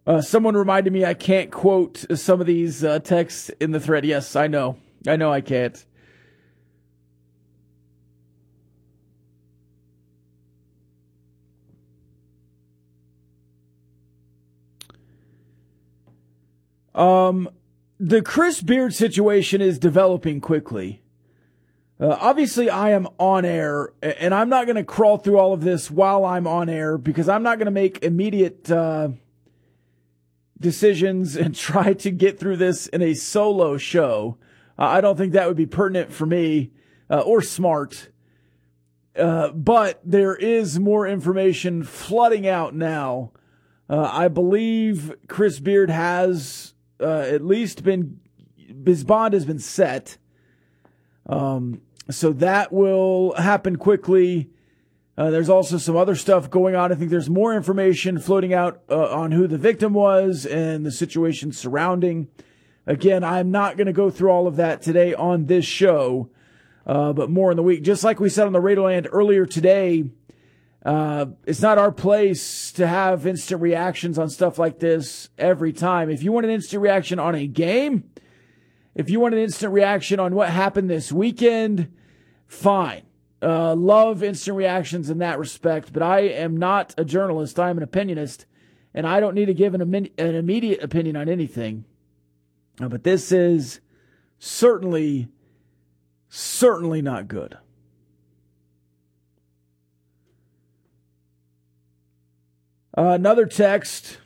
uh, 0.06 0.22
someone 0.22 0.56
reminded 0.56 0.94
me 0.94 1.04
I 1.04 1.12
can't 1.12 1.50
quote 1.52 2.06
some 2.14 2.40
of 2.40 2.46
these 2.46 2.82
uh, 2.82 3.00
texts 3.00 3.50
in 3.60 3.72
the 3.72 3.80
thread. 3.80 4.06
Yes, 4.06 4.34
I 4.34 4.46
know. 4.46 4.78
I 5.06 5.16
know 5.16 5.30
I 5.30 5.42
can't. 5.42 5.84
Um, 16.96 17.50
the 18.00 18.22
Chris 18.22 18.62
Beard 18.62 18.94
situation 18.94 19.60
is 19.60 19.78
developing 19.78 20.40
quickly. 20.40 21.02
Uh, 22.00 22.16
obviously, 22.20 22.68
I 22.68 22.90
am 22.90 23.08
on 23.18 23.44
air, 23.44 23.92
and 24.02 24.34
I'm 24.34 24.48
not 24.48 24.66
going 24.66 24.76
to 24.76 24.84
crawl 24.84 25.18
through 25.18 25.38
all 25.38 25.52
of 25.52 25.62
this 25.62 25.90
while 25.90 26.24
I'm 26.24 26.46
on 26.46 26.68
air 26.68 26.98
because 26.98 27.28
I'm 27.28 27.42
not 27.42 27.58
going 27.58 27.66
to 27.66 27.70
make 27.70 28.02
immediate 28.02 28.70
uh, 28.70 29.10
decisions 30.58 31.36
and 31.36 31.54
try 31.54 31.92
to 31.94 32.10
get 32.10 32.38
through 32.38 32.56
this 32.56 32.86
in 32.86 33.02
a 33.02 33.14
solo 33.14 33.76
show. 33.76 34.36
Uh, 34.78 34.84
I 34.84 35.00
don't 35.00 35.16
think 35.16 35.32
that 35.32 35.48
would 35.48 35.56
be 35.56 35.66
pertinent 35.66 36.12
for 36.12 36.26
me 36.26 36.72
uh, 37.08 37.20
or 37.20 37.40
smart. 37.40 38.10
Uh, 39.16 39.50
but 39.52 40.00
there 40.04 40.36
is 40.36 40.78
more 40.78 41.06
information 41.06 41.82
flooding 41.82 42.46
out 42.46 42.74
now. 42.74 43.32
Uh, 43.88 44.10
I 44.12 44.28
believe 44.28 45.14
Chris 45.28 45.60
Beard 45.60 45.88
has 45.88 46.74
uh, 47.00 47.20
at 47.20 47.44
least 47.44 47.82
been 47.82 48.20
his 48.84 49.04
bond 49.04 49.34
has 49.34 49.44
been 49.44 49.58
set. 49.58 50.16
Um, 51.28 51.82
so 52.10 52.32
that 52.34 52.72
will 52.72 53.34
happen 53.34 53.76
quickly. 53.76 54.50
Uh, 55.18 55.30
there's 55.30 55.48
also 55.48 55.78
some 55.78 55.96
other 55.96 56.14
stuff 56.14 56.50
going 56.50 56.74
on. 56.74 56.92
I 56.92 56.94
think 56.94 57.10
there's 57.10 57.30
more 57.30 57.54
information 57.54 58.18
floating 58.18 58.52
out 58.52 58.82
uh, 58.90 59.08
on 59.10 59.32
who 59.32 59.46
the 59.46 59.58
victim 59.58 59.94
was 59.94 60.44
and 60.44 60.84
the 60.84 60.90
situation 60.90 61.52
surrounding. 61.52 62.28
Again, 62.86 63.24
I'm 63.24 63.50
not 63.50 63.76
going 63.76 63.86
to 63.86 63.92
go 63.92 64.10
through 64.10 64.30
all 64.30 64.46
of 64.46 64.56
that 64.56 64.82
today 64.82 65.14
on 65.14 65.46
this 65.46 65.64
show, 65.64 66.28
uh, 66.86 67.12
but 67.12 67.30
more 67.30 67.50
in 67.50 67.56
the 67.56 67.62
week. 67.62 67.82
Just 67.82 68.04
like 68.04 68.20
we 68.20 68.28
said 68.28 68.46
on 68.46 68.52
the 68.52 68.60
Raiderland 68.60 69.08
earlier 69.10 69.46
today, 69.46 70.04
uh, 70.86 71.26
it's 71.44 71.60
not 71.60 71.78
our 71.78 71.90
place 71.90 72.70
to 72.70 72.86
have 72.86 73.26
instant 73.26 73.60
reactions 73.60 74.20
on 74.20 74.30
stuff 74.30 74.56
like 74.56 74.78
this 74.78 75.28
every 75.36 75.72
time. 75.72 76.08
If 76.08 76.22
you 76.22 76.30
want 76.30 76.46
an 76.46 76.52
instant 76.52 76.80
reaction 76.80 77.18
on 77.18 77.34
a 77.34 77.48
game, 77.48 78.08
if 78.94 79.10
you 79.10 79.18
want 79.18 79.34
an 79.34 79.40
instant 79.40 79.72
reaction 79.72 80.20
on 80.20 80.36
what 80.36 80.48
happened 80.48 80.88
this 80.88 81.10
weekend, 81.10 81.92
fine. 82.46 83.02
Uh, 83.42 83.74
love 83.74 84.22
instant 84.22 84.56
reactions 84.56 85.10
in 85.10 85.18
that 85.18 85.40
respect, 85.40 85.92
but 85.92 86.04
I 86.04 86.20
am 86.20 86.56
not 86.56 86.94
a 86.96 87.04
journalist. 87.04 87.58
I 87.58 87.68
am 87.70 87.78
an 87.78 87.86
opinionist, 87.86 88.44
and 88.94 89.08
I 89.08 89.18
don't 89.18 89.34
need 89.34 89.46
to 89.46 89.54
give 89.54 89.74
an, 89.74 89.82
an 89.82 90.34
immediate 90.36 90.84
opinion 90.84 91.16
on 91.16 91.28
anything. 91.28 91.84
Uh, 92.80 92.86
but 92.86 93.02
this 93.02 93.32
is 93.32 93.80
certainly, 94.38 95.26
certainly 96.28 97.02
not 97.02 97.26
good. 97.26 97.58
Uh, 102.96 103.10
another 103.10 103.44
text 103.44 104.18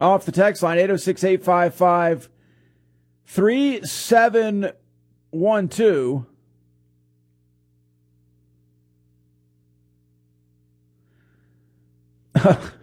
off 0.00 0.24
the 0.24 0.32
text 0.32 0.62
line 0.62 0.78
806 0.78 1.22
855 1.22 2.30
3712. 3.26 6.26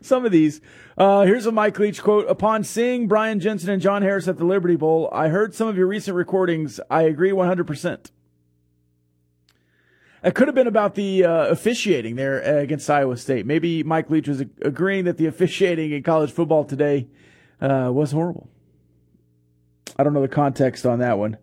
Some 0.00 0.24
of 0.24 0.32
these. 0.32 0.60
Uh, 0.96 1.22
here's 1.22 1.46
a 1.46 1.52
Mike 1.52 1.78
Leach 1.78 2.02
quote. 2.02 2.28
Upon 2.28 2.64
seeing 2.64 3.06
Brian 3.08 3.40
Jensen 3.40 3.70
and 3.70 3.82
John 3.82 4.02
Harris 4.02 4.28
at 4.28 4.38
the 4.38 4.44
Liberty 4.44 4.76
Bowl, 4.76 5.08
I 5.12 5.28
heard 5.28 5.54
some 5.54 5.68
of 5.68 5.76
your 5.76 5.86
recent 5.86 6.16
recordings. 6.16 6.80
I 6.90 7.02
agree 7.02 7.30
100%. 7.30 8.10
It 10.22 10.34
could 10.34 10.48
have 10.48 10.54
been 10.54 10.66
about 10.66 10.94
the 10.94 11.24
uh, 11.24 11.46
officiating 11.46 12.16
there 12.16 12.40
against 12.40 12.90
Iowa 12.90 13.16
State. 13.16 13.46
Maybe 13.46 13.82
Mike 13.82 14.10
Leach 14.10 14.26
was 14.26 14.40
agreeing 14.40 15.04
that 15.04 15.16
the 15.16 15.26
officiating 15.26 15.92
in 15.92 16.02
college 16.02 16.32
football 16.32 16.64
today 16.64 17.08
uh, 17.60 17.90
was 17.92 18.10
horrible. 18.10 18.48
I 19.96 20.02
don't 20.02 20.14
know 20.14 20.22
the 20.22 20.28
context 20.28 20.86
on 20.86 20.98
that 20.98 21.18
one. 21.18 21.38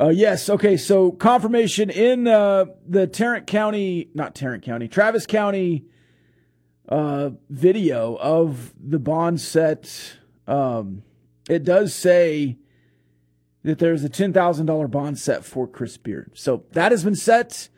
Uh, 0.00 0.08
yes. 0.08 0.48
Okay. 0.48 0.76
So 0.76 1.12
confirmation 1.12 1.90
in 1.90 2.26
uh, 2.26 2.66
the 2.86 3.06
Tarrant 3.06 3.46
County, 3.46 4.08
not 4.14 4.34
Tarrant 4.34 4.64
County, 4.64 4.88
Travis 4.88 5.26
County 5.26 5.84
uh, 6.88 7.30
video 7.48 8.16
of 8.16 8.72
the 8.82 8.98
bond 8.98 9.40
set. 9.40 10.16
Um, 10.46 11.02
it 11.48 11.64
does 11.64 11.94
say 11.94 12.58
that 13.62 13.78
there's 13.78 14.04
a 14.04 14.08
$10,000 14.08 14.90
bond 14.90 15.18
set 15.18 15.44
for 15.44 15.66
Chris 15.66 15.96
Beard. 15.96 16.32
So 16.34 16.64
that 16.72 16.92
has 16.92 17.04
been 17.04 17.16
set. 17.16 17.68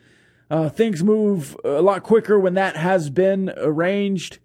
Uh, 0.50 0.68
things 0.68 1.02
move 1.02 1.56
a 1.64 1.82
lot 1.82 2.02
quicker 2.02 2.38
when 2.38 2.54
that 2.54 2.76
has 2.76 3.10
been 3.10 3.52
arranged. 3.56 4.38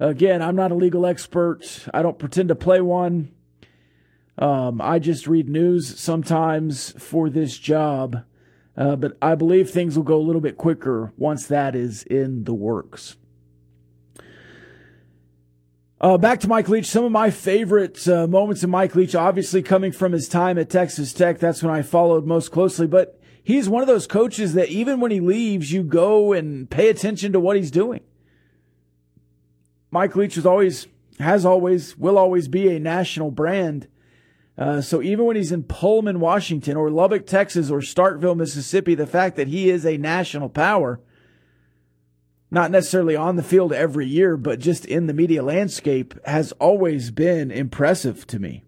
Again, 0.00 0.40
I'm 0.40 0.56
not 0.56 0.70
a 0.70 0.76
legal 0.76 1.04
expert. 1.04 1.86
I 1.92 2.02
don't 2.02 2.18
pretend 2.18 2.48
to 2.48 2.54
play 2.54 2.80
one. 2.80 3.32
Um, 4.38 4.80
I 4.80 5.00
just 5.00 5.26
read 5.26 5.48
news 5.48 5.98
sometimes 5.98 6.92
for 6.92 7.28
this 7.28 7.58
job. 7.58 8.24
Uh, 8.76 8.94
but 8.94 9.18
I 9.20 9.34
believe 9.34 9.70
things 9.70 9.96
will 9.96 10.04
go 10.04 10.16
a 10.16 10.22
little 10.22 10.40
bit 10.40 10.56
quicker 10.56 11.12
once 11.16 11.48
that 11.48 11.74
is 11.74 12.04
in 12.04 12.44
the 12.44 12.54
works. 12.54 13.16
Uh, 16.00 16.16
back 16.16 16.38
to 16.38 16.46
Mike 16.48 16.68
Leach. 16.68 16.86
Some 16.86 17.04
of 17.04 17.10
my 17.10 17.28
favorite 17.30 18.06
uh, 18.06 18.28
moments 18.28 18.62
in 18.62 18.70
Mike 18.70 18.94
Leach, 18.94 19.16
obviously 19.16 19.62
coming 19.62 19.90
from 19.90 20.12
his 20.12 20.28
time 20.28 20.56
at 20.56 20.70
Texas 20.70 21.12
Tech. 21.12 21.40
That's 21.40 21.60
when 21.60 21.74
I 21.74 21.82
followed 21.82 22.24
most 22.24 22.52
closely. 22.52 22.86
But 22.86 23.20
he's 23.42 23.68
one 23.68 23.82
of 23.82 23.88
those 23.88 24.06
coaches 24.06 24.54
that 24.54 24.68
even 24.68 25.00
when 25.00 25.10
he 25.10 25.18
leaves, 25.18 25.72
you 25.72 25.82
go 25.82 26.32
and 26.32 26.70
pay 26.70 26.88
attention 26.88 27.32
to 27.32 27.40
what 27.40 27.56
he's 27.56 27.72
doing. 27.72 28.02
Mike 29.90 30.14
Leach 30.14 30.36
is 30.36 30.46
always, 30.46 30.86
has 31.18 31.44
always, 31.44 31.98
will 31.98 32.16
always 32.16 32.46
be 32.46 32.68
a 32.68 32.78
national 32.78 33.32
brand. 33.32 33.88
Uh, 34.56 34.80
so 34.80 35.02
even 35.02 35.24
when 35.24 35.34
he's 35.34 35.50
in 35.50 35.64
Pullman, 35.64 36.20
Washington, 36.20 36.76
or 36.76 36.90
Lubbock, 36.90 37.26
Texas, 37.26 37.72
or 37.72 37.80
Starkville, 37.80 38.36
Mississippi, 38.36 38.94
the 38.94 39.06
fact 39.06 39.34
that 39.34 39.48
he 39.48 39.68
is 39.68 39.84
a 39.84 39.96
national 39.96 40.48
power 40.48 41.00
not 42.50 42.70
necessarily 42.70 43.14
on 43.14 43.36
the 43.36 43.42
field 43.42 43.72
every 43.72 44.06
year, 44.06 44.36
but 44.36 44.58
just 44.58 44.84
in 44.84 45.06
the 45.06 45.12
media 45.12 45.42
landscape 45.42 46.14
has 46.26 46.52
always 46.52 47.10
been 47.10 47.50
impressive 47.50 48.26
to 48.28 48.38
me. 48.38 48.64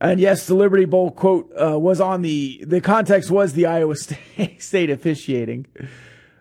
And 0.00 0.20
yes, 0.20 0.46
the 0.46 0.54
Liberty 0.54 0.84
Bowl 0.84 1.10
quote 1.10 1.50
uh, 1.60 1.78
was 1.78 2.00
on 2.00 2.22
the 2.22 2.64
the 2.64 2.80
context 2.80 3.30
was 3.30 3.54
the 3.54 3.66
Iowa 3.66 3.96
State, 3.96 4.62
State 4.62 4.90
officiating. 4.90 5.66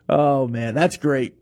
Oh 0.08 0.48
man, 0.48 0.76
that's 0.76 0.98
great. 0.98 1.36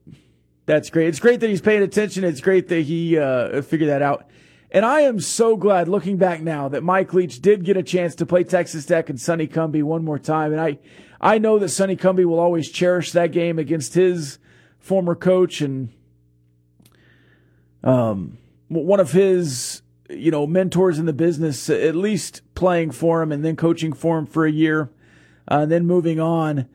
That's 0.65 0.89
great. 0.89 1.09
It's 1.09 1.19
great 1.19 1.41
that 1.41 1.49
he's 1.49 1.61
paying 1.61 1.83
attention. 1.83 2.23
It's 2.23 2.41
great 2.41 2.69
that 2.69 2.81
he 2.81 3.19
uh, 3.19 3.61
figured 3.61 3.89
that 3.89 4.01
out. 4.01 4.27
And 4.71 4.83
I 4.85 5.01
am 5.01 5.19
so 5.19 5.55
glad 5.55 5.87
looking 5.87 6.17
back 6.17 6.41
now 6.41 6.69
that 6.69 6.83
Mike 6.83 7.13
Leach 7.13 7.39
did 7.39 7.63
get 7.63 7.77
a 7.77 7.83
chance 7.83 8.15
to 8.15 8.25
play 8.25 8.43
Texas 8.43 8.85
Tech 8.85 9.09
and 9.09 9.19
Sonny 9.19 9.47
Cumbie 9.47 9.83
one 9.83 10.03
more 10.03 10.17
time. 10.17 10.51
And 10.51 10.59
I 10.59 10.79
I 11.25 11.39
know 11.39 11.57
that 11.57 11.69
Sonny 11.69 11.95
Cumbie 11.95 12.23
will 12.23 12.37
always 12.37 12.69
cherish 12.69 13.11
that 13.13 13.31
game 13.31 13.57
against 13.57 13.95
his 13.95 14.37
former 14.77 15.15
coach 15.15 15.59
and 15.59 15.89
um, 17.83 18.37
one 18.67 18.99
of 18.99 19.11
his 19.11 19.81
you 20.07 20.29
know 20.29 20.45
mentors 20.45 20.99
in 20.99 21.07
the 21.07 21.13
business, 21.13 21.67
at 21.67 21.95
least 21.95 22.43
playing 22.53 22.91
for 22.91 23.23
him 23.23 23.31
and 23.31 23.43
then 23.43 23.55
coaching 23.55 23.91
for 23.91 24.19
him 24.19 24.27
for 24.27 24.45
a 24.45 24.51
year, 24.51 24.91
uh, 25.49 25.61
and 25.61 25.71
then 25.71 25.87
moving 25.87 26.19
on. 26.19 26.67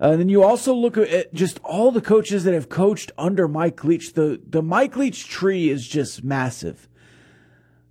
Uh, 0.00 0.12
and 0.12 0.20
then 0.20 0.28
you 0.30 0.42
also 0.42 0.74
look 0.74 0.96
at 0.96 1.34
just 1.34 1.60
all 1.62 1.90
the 1.92 2.00
coaches 2.00 2.44
that 2.44 2.54
have 2.54 2.70
coached 2.70 3.12
under 3.18 3.46
Mike 3.46 3.84
Leach. 3.84 4.14
The 4.14 4.40
the 4.48 4.62
Mike 4.62 4.96
Leach 4.96 5.28
tree 5.28 5.68
is 5.68 5.86
just 5.86 6.24
massive. 6.24 6.88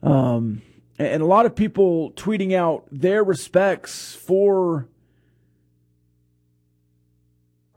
Um, 0.02 0.64
and 0.98 1.22
a 1.22 1.28
lot 1.28 1.46
of 1.46 1.56
people 1.56 2.12
tweeting 2.14 2.54
out 2.54 2.88
their 2.92 3.24
respects 3.24 4.16
for 4.16 4.88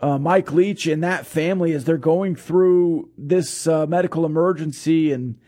uh, 0.05 0.19
Mike 0.19 0.53
Leach 0.53 0.87
and 0.87 1.03
that 1.03 1.25
family 1.25 1.73
as 1.73 1.85
they're 1.85 1.97
going 1.97 2.37
through 2.37 3.09
this 3.17 3.67
uh, 3.67 3.87
medical 3.87 4.27
emergency. 4.27 5.11
And 5.13 5.39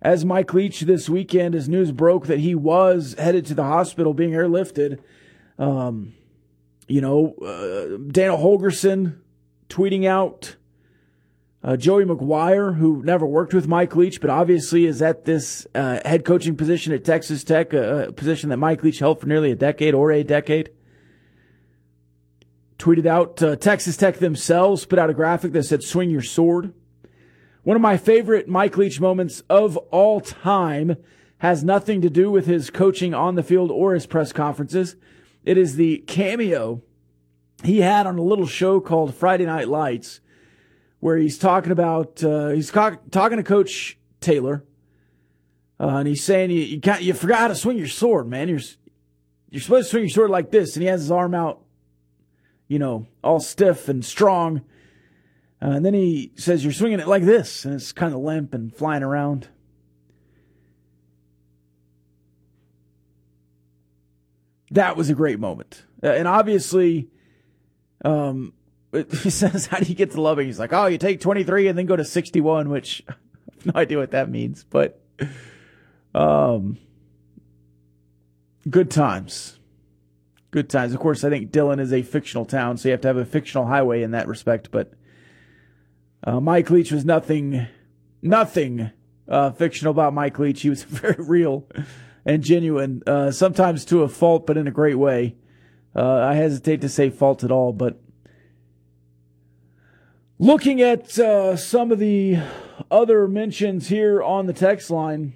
as 0.00 0.24
Mike 0.24 0.54
Leach 0.54 0.82
this 0.82 1.08
weekend, 1.08 1.56
as 1.56 1.68
news 1.68 1.90
broke 1.90 2.28
that 2.28 2.38
he 2.38 2.54
was 2.54 3.16
headed 3.18 3.44
to 3.46 3.54
the 3.54 3.64
hospital 3.64 4.14
being 4.14 4.30
airlifted, 4.30 5.00
um, 5.58 6.14
you 6.86 7.00
know, 7.00 7.34
uh, 7.42 7.98
Dana 8.12 8.36
Holgorsen 8.36 9.18
tweeting 9.68 10.06
out 10.06 10.54
uh, 11.64 11.76
Joey 11.76 12.04
McGuire, 12.04 12.76
who 12.76 13.02
never 13.02 13.26
worked 13.26 13.52
with 13.52 13.66
Mike 13.66 13.96
Leach, 13.96 14.20
but 14.20 14.30
obviously 14.30 14.86
is 14.86 15.02
at 15.02 15.24
this 15.24 15.66
uh, 15.74 15.98
head 16.04 16.24
coaching 16.24 16.54
position 16.54 16.92
at 16.92 17.04
Texas 17.04 17.42
Tech, 17.42 17.72
a, 17.72 18.04
a, 18.04 18.12
position 18.12 18.50
that 18.50 18.58
Mike 18.58 18.84
Leach 18.84 19.00
held 19.00 19.18
for 19.18 19.26
nearly 19.26 19.50
a 19.50 19.56
decade 19.56 19.92
or 19.92 20.12
a 20.12 20.22
decade. 20.22 20.70
Tweeted 22.78 23.06
out 23.06 23.42
uh, 23.42 23.56
Texas 23.56 23.96
Tech 23.96 24.18
themselves, 24.18 24.84
put 24.84 24.98
out 24.98 25.10
a 25.10 25.14
graphic 25.14 25.52
that 25.52 25.62
said, 25.62 25.82
Swing 25.82 26.10
your 26.10 26.22
sword. 26.22 26.74
One 27.62 27.76
of 27.76 27.82
my 27.82 27.96
favorite 27.96 28.48
Mike 28.48 28.76
Leach 28.76 29.00
moments 29.00 29.42
of 29.48 29.76
all 29.76 30.20
time 30.20 30.96
has 31.38 31.64
nothing 31.64 32.00
to 32.02 32.10
do 32.10 32.30
with 32.30 32.46
his 32.46 32.70
coaching 32.70 33.14
on 33.14 33.36
the 33.36 33.42
field 33.42 33.70
or 33.70 33.94
his 33.94 34.06
press 34.06 34.32
conferences. 34.32 34.96
It 35.44 35.56
is 35.56 35.76
the 35.76 35.98
cameo 36.06 36.82
he 37.62 37.80
had 37.80 38.06
on 38.06 38.18
a 38.18 38.22
little 38.22 38.46
show 38.46 38.80
called 38.80 39.14
Friday 39.14 39.46
Night 39.46 39.68
Lights 39.68 40.20
where 41.04 41.18
he's 41.18 41.36
talking 41.36 41.70
about 41.70 42.24
uh, 42.24 42.48
he's 42.48 42.70
co- 42.70 42.96
talking 43.10 43.36
to 43.36 43.42
Coach 43.42 43.98
Taylor, 44.20 44.64
uh, 45.78 45.96
and 45.96 46.08
he's 46.08 46.24
saying 46.24 46.50
you 46.50 46.60
you, 46.60 46.80
got, 46.80 47.02
you 47.02 47.12
forgot 47.12 47.40
how 47.40 47.48
to 47.48 47.54
swing 47.54 47.76
your 47.76 47.88
sword, 47.88 48.26
man. 48.26 48.48
You're 48.48 48.60
you're 49.50 49.60
supposed 49.60 49.88
to 49.88 49.90
swing 49.90 50.04
your 50.04 50.08
sword 50.10 50.30
like 50.30 50.50
this, 50.50 50.76
and 50.76 50.82
he 50.82 50.88
has 50.88 51.02
his 51.02 51.10
arm 51.10 51.34
out, 51.34 51.62
you 52.74 52.80
know, 52.80 53.06
all 53.22 53.38
stiff 53.38 53.88
and 53.88 54.04
strong. 54.04 54.60
Uh, 55.62 55.68
and 55.68 55.86
then 55.86 55.94
he 55.94 56.32
says 56.34 56.64
you're 56.64 56.72
swinging 56.72 56.98
it 56.98 57.06
like 57.06 57.22
this, 57.22 57.64
and 57.64 57.72
it's 57.72 57.92
kind 57.92 58.12
of 58.12 58.18
limp 58.18 58.52
and 58.52 58.74
flying 58.74 59.04
around. 59.04 59.46
That 64.72 64.96
was 64.96 65.08
a 65.08 65.14
great 65.14 65.38
moment, 65.38 65.84
uh, 66.02 66.08
and 66.08 66.26
obviously, 66.26 67.10
um, 68.04 68.52
he 68.92 69.30
says, 69.30 69.66
How 69.66 69.78
do 69.78 69.84
you 69.84 69.94
get 69.94 70.10
to 70.10 70.20
Lubbock? 70.20 70.46
He's 70.46 70.58
like, 70.58 70.72
Oh, 70.72 70.86
you 70.86 70.98
take 70.98 71.20
23 71.20 71.68
and 71.68 71.78
then 71.78 71.86
go 71.86 71.94
to 71.94 72.04
61, 72.04 72.70
which 72.70 73.04
I 73.08 73.12
have 73.52 73.66
no 73.66 73.80
idea 73.80 73.98
what 73.98 74.10
that 74.10 74.28
means, 74.28 74.64
but 74.68 75.00
um, 76.12 76.78
good 78.68 78.90
times. 78.90 79.60
Good 80.54 80.70
times. 80.70 80.94
Of 80.94 81.00
course, 81.00 81.24
I 81.24 81.30
think 81.30 81.50
Dillon 81.50 81.80
is 81.80 81.92
a 81.92 82.02
fictional 82.02 82.44
town, 82.44 82.76
so 82.76 82.86
you 82.86 82.92
have 82.92 83.00
to 83.00 83.08
have 83.08 83.16
a 83.16 83.24
fictional 83.24 83.66
highway 83.66 84.04
in 84.04 84.12
that 84.12 84.28
respect, 84.28 84.70
but 84.70 84.92
uh, 86.22 86.38
Mike 86.38 86.70
Leach 86.70 86.92
was 86.92 87.04
nothing, 87.04 87.66
nothing 88.22 88.92
uh, 89.26 89.50
fictional 89.50 89.90
about 89.90 90.14
Mike 90.14 90.38
Leach. 90.38 90.62
He 90.62 90.70
was 90.70 90.84
very 90.84 91.16
real 91.18 91.66
and 92.24 92.40
genuine, 92.40 93.02
uh, 93.04 93.32
sometimes 93.32 93.84
to 93.86 94.04
a 94.04 94.08
fault, 94.08 94.46
but 94.46 94.56
in 94.56 94.68
a 94.68 94.70
great 94.70 94.94
way. 94.94 95.34
Uh, 95.92 96.18
I 96.20 96.34
hesitate 96.34 96.80
to 96.82 96.88
say 96.88 97.10
fault 97.10 97.42
at 97.42 97.50
all, 97.50 97.72
but 97.72 98.00
Looking 100.38 100.80
at 100.80 101.18
uh, 101.18 101.56
some 101.56 101.90
of 101.90 101.98
the 101.98 102.38
other 102.92 103.26
mentions 103.26 103.88
here 103.88 104.22
on 104.22 104.46
the 104.46 104.52
text 104.52 104.88
line, 104.88 105.32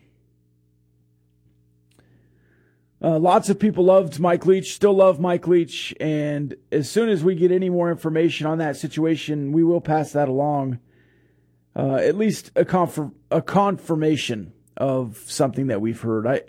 uh, 3.03 3.19
lots 3.19 3.49
of 3.49 3.59
people 3.59 3.85
loved 3.85 4.19
Mike 4.19 4.45
Leach, 4.45 4.75
still 4.75 4.95
love 4.95 5.21
Mike 5.21 5.47
Leach, 5.47 5.95
and 6.01 6.57
as 6.73 6.91
soon 6.91 7.09
as 7.09 7.23
we 7.23 7.35
get 7.35 7.53
any 7.53 7.71
more 7.71 7.91
information 7.91 8.47
on 8.47 8.59
that 8.59 8.77
situation, 8.77 9.53
we 9.53 9.63
will 9.63 9.81
pass 9.81 10.13
that 10.13 10.29
along. 10.29 10.79
Uh, 11.77 11.95
at 11.97 12.17
least 12.17 12.51
a, 12.57 12.65
conf- 12.65 13.13
a 13.31 13.41
confirmation 13.41 14.53
of 14.77 15.23
something 15.27 15.69
that 15.69 15.81
we've 15.81 16.01
heard. 16.01 16.27
I, 16.27 16.43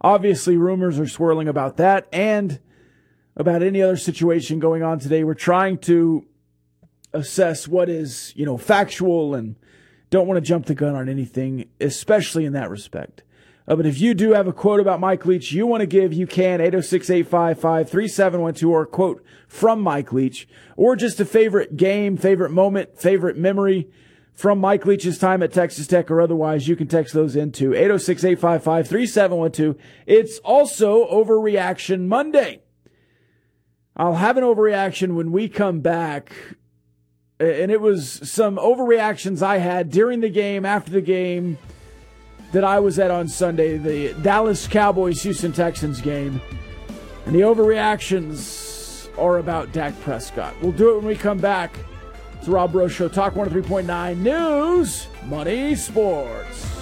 obviously, 0.00 0.56
rumors 0.56 1.00
are 1.00 1.08
swirling 1.08 1.48
about 1.48 1.78
that 1.78 2.06
and 2.12 2.60
about 3.36 3.62
any 3.64 3.82
other 3.82 3.96
situation 3.96 4.60
going 4.60 4.84
on 4.84 5.00
today. 5.00 5.24
We're 5.24 5.34
trying 5.34 5.78
to 5.78 6.26
assess 7.12 7.66
what 7.66 7.88
is, 7.88 8.32
you 8.36 8.46
know, 8.46 8.56
factual 8.56 9.34
and 9.34 9.56
don't 10.10 10.26
want 10.26 10.38
to 10.38 10.46
jump 10.46 10.66
the 10.66 10.74
gun 10.74 10.94
on 10.94 11.08
anything, 11.08 11.68
especially 11.80 12.44
in 12.44 12.52
that 12.52 12.70
respect. 12.70 13.22
Uh, 13.68 13.76
but 13.76 13.86
if 13.86 14.00
you 14.00 14.14
do 14.14 14.32
have 14.32 14.48
a 14.48 14.52
quote 14.52 14.80
about 14.80 14.98
Mike 14.98 15.26
Leach 15.26 15.52
you 15.52 15.66
want 15.66 15.82
to 15.82 15.86
give, 15.86 16.14
you 16.14 16.26
can 16.26 16.60
806-855-3712 16.60 18.68
or 18.68 18.86
quote 18.86 19.22
from 19.46 19.82
Mike 19.82 20.10
Leach 20.12 20.48
or 20.76 20.96
just 20.96 21.20
a 21.20 21.26
favorite 21.26 21.76
game, 21.76 22.16
favorite 22.16 22.50
moment, 22.50 22.98
favorite 22.98 23.36
memory 23.36 23.90
from 24.32 24.58
Mike 24.58 24.86
Leach's 24.86 25.18
time 25.18 25.42
at 25.42 25.52
Texas 25.52 25.86
Tech 25.86 26.10
or 26.10 26.22
otherwise, 26.22 26.66
you 26.66 26.76
can 26.76 26.86
text 26.86 27.12
those 27.12 27.36
into 27.36 27.72
806-855-3712. 27.72 29.76
It's 30.06 30.38
also 30.38 31.06
Overreaction 31.10 32.06
Monday. 32.06 32.62
I'll 33.96 34.14
have 34.14 34.38
an 34.38 34.44
overreaction 34.44 35.16
when 35.16 35.32
we 35.32 35.48
come 35.48 35.80
back 35.80 36.32
and 37.40 37.70
it 37.70 37.80
was 37.80 38.30
some 38.30 38.56
overreactions 38.56 39.42
I 39.42 39.58
had 39.58 39.90
during 39.90 40.20
the 40.20 40.30
game, 40.30 40.64
after 40.64 40.92
the 40.92 41.00
game 41.00 41.58
that 42.52 42.64
I 42.64 42.80
was 42.80 42.98
at 42.98 43.10
on 43.10 43.28
Sunday, 43.28 43.76
the 43.76 44.14
Dallas 44.22 44.66
Cowboys 44.66 45.22
Houston 45.22 45.52
Texans 45.52 46.00
game. 46.00 46.40
And 47.26 47.34
the 47.34 47.40
overreactions 47.40 49.08
are 49.18 49.38
about 49.38 49.72
Dak 49.72 49.98
Prescott. 50.00 50.54
We'll 50.62 50.72
do 50.72 50.90
it 50.90 50.96
when 50.96 51.06
we 51.06 51.16
come 51.16 51.38
back. 51.38 51.76
It's 52.38 52.48
Rob 52.48 52.72
Breaux 52.72 52.88
Show, 52.88 53.08
Talk 53.08 53.34
103.9 53.34 54.18
News, 54.18 55.08
Money, 55.26 55.74
Sports. 55.74 56.77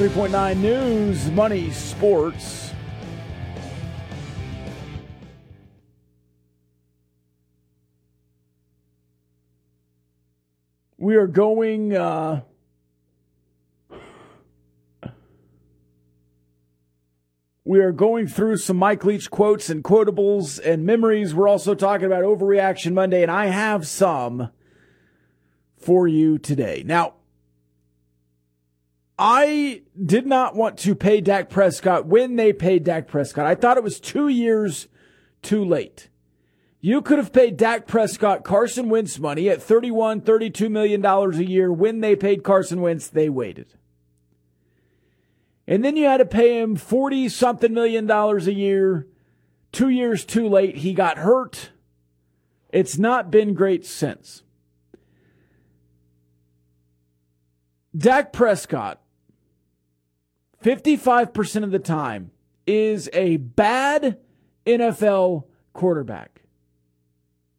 103.9 0.00 0.56
News, 0.56 1.30
Money, 1.32 1.70
Sports. 1.70 2.72
We 10.96 11.16
are 11.16 11.26
going. 11.26 11.94
Uh, 11.94 12.40
We 17.62 17.80
are 17.80 17.92
going 17.92 18.26
through 18.26 18.56
some 18.56 18.78
Mike 18.78 19.04
Leach 19.04 19.30
quotes 19.30 19.68
and 19.68 19.84
quotables 19.84 20.58
and 20.64 20.84
memories. 20.84 21.34
We're 21.34 21.46
also 21.46 21.74
talking 21.74 22.06
about 22.06 22.24
Overreaction 22.24 22.94
Monday, 22.94 23.22
and 23.22 23.30
I 23.30 23.46
have 23.46 23.86
some 23.86 24.50
for 25.76 26.08
you 26.08 26.38
today. 26.38 26.82
Now, 26.84 27.19
I 29.22 29.82
did 30.02 30.26
not 30.26 30.56
want 30.56 30.78
to 30.78 30.94
pay 30.94 31.20
Dak 31.20 31.50
Prescott 31.50 32.06
when 32.06 32.36
they 32.36 32.54
paid 32.54 32.84
Dak 32.84 33.06
Prescott. 33.06 33.44
I 33.44 33.54
thought 33.54 33.76
it 33.76 33.82
was 33.82 34.00
two 34.00 34.28
years 34.28 34.88
too 35.42 35.62
late. 35.62 36.08
You 36.80 37.02
could 37.02 37.18
have 37.18 37.30
paid 37.30 37.58
Dak 37.58 37.86
Prescott 37.86 38.44
Carson 38.44 38.88
Wentz 38.88 39.18
money 39.18 39.50
at 39.50 39.58
$31, 39.58 40.22
$32 40.22 40.70
million 40.70 41.04
a 41.04 41.42
year 41.42 41.70
when 41.70 42.00
they 42.00 42.16
paid 42.16 42.42
Carson 42.42 42.80
Wentz. 42.80 43.08
They 43.08 43.28
waited. 43.28 43.74
And 45.66 45.84
then 45.84 45.98
you 45.98 46.06
had 46.06 46.16
to 46.16 46.24
pay 46.24 46.58
him 46.58 46.74
40 46.74 47.28
something 47.28 47.74
million 47.74 48.06
dollars 48.06 48.46
a 48.46 48.54
year. 48.54 49.06
Two 49.70 49.90
years 49.90 50.24
too 50.24 50.48
late. 50.48 50.78
He 50.78 50.94
got 50.94 51.18
hurt. 51.18 51.72
It's 52.70 52.96
not 52.96 53.30
been 53.30 53.52
great 53.52 53.84
since. 53.84 54.44
Dak 57.96 58.32
Prescott, 58.32 58.99
55% 60.62 61.64
of 61.64 61.70
the 61.70 61.78
time, 61.78 62.30
is 62.66 63.08
a 63.12 63.36
bad 63.38 64.18
NFL 64.66 65.44
quarterback. 65.72 66.42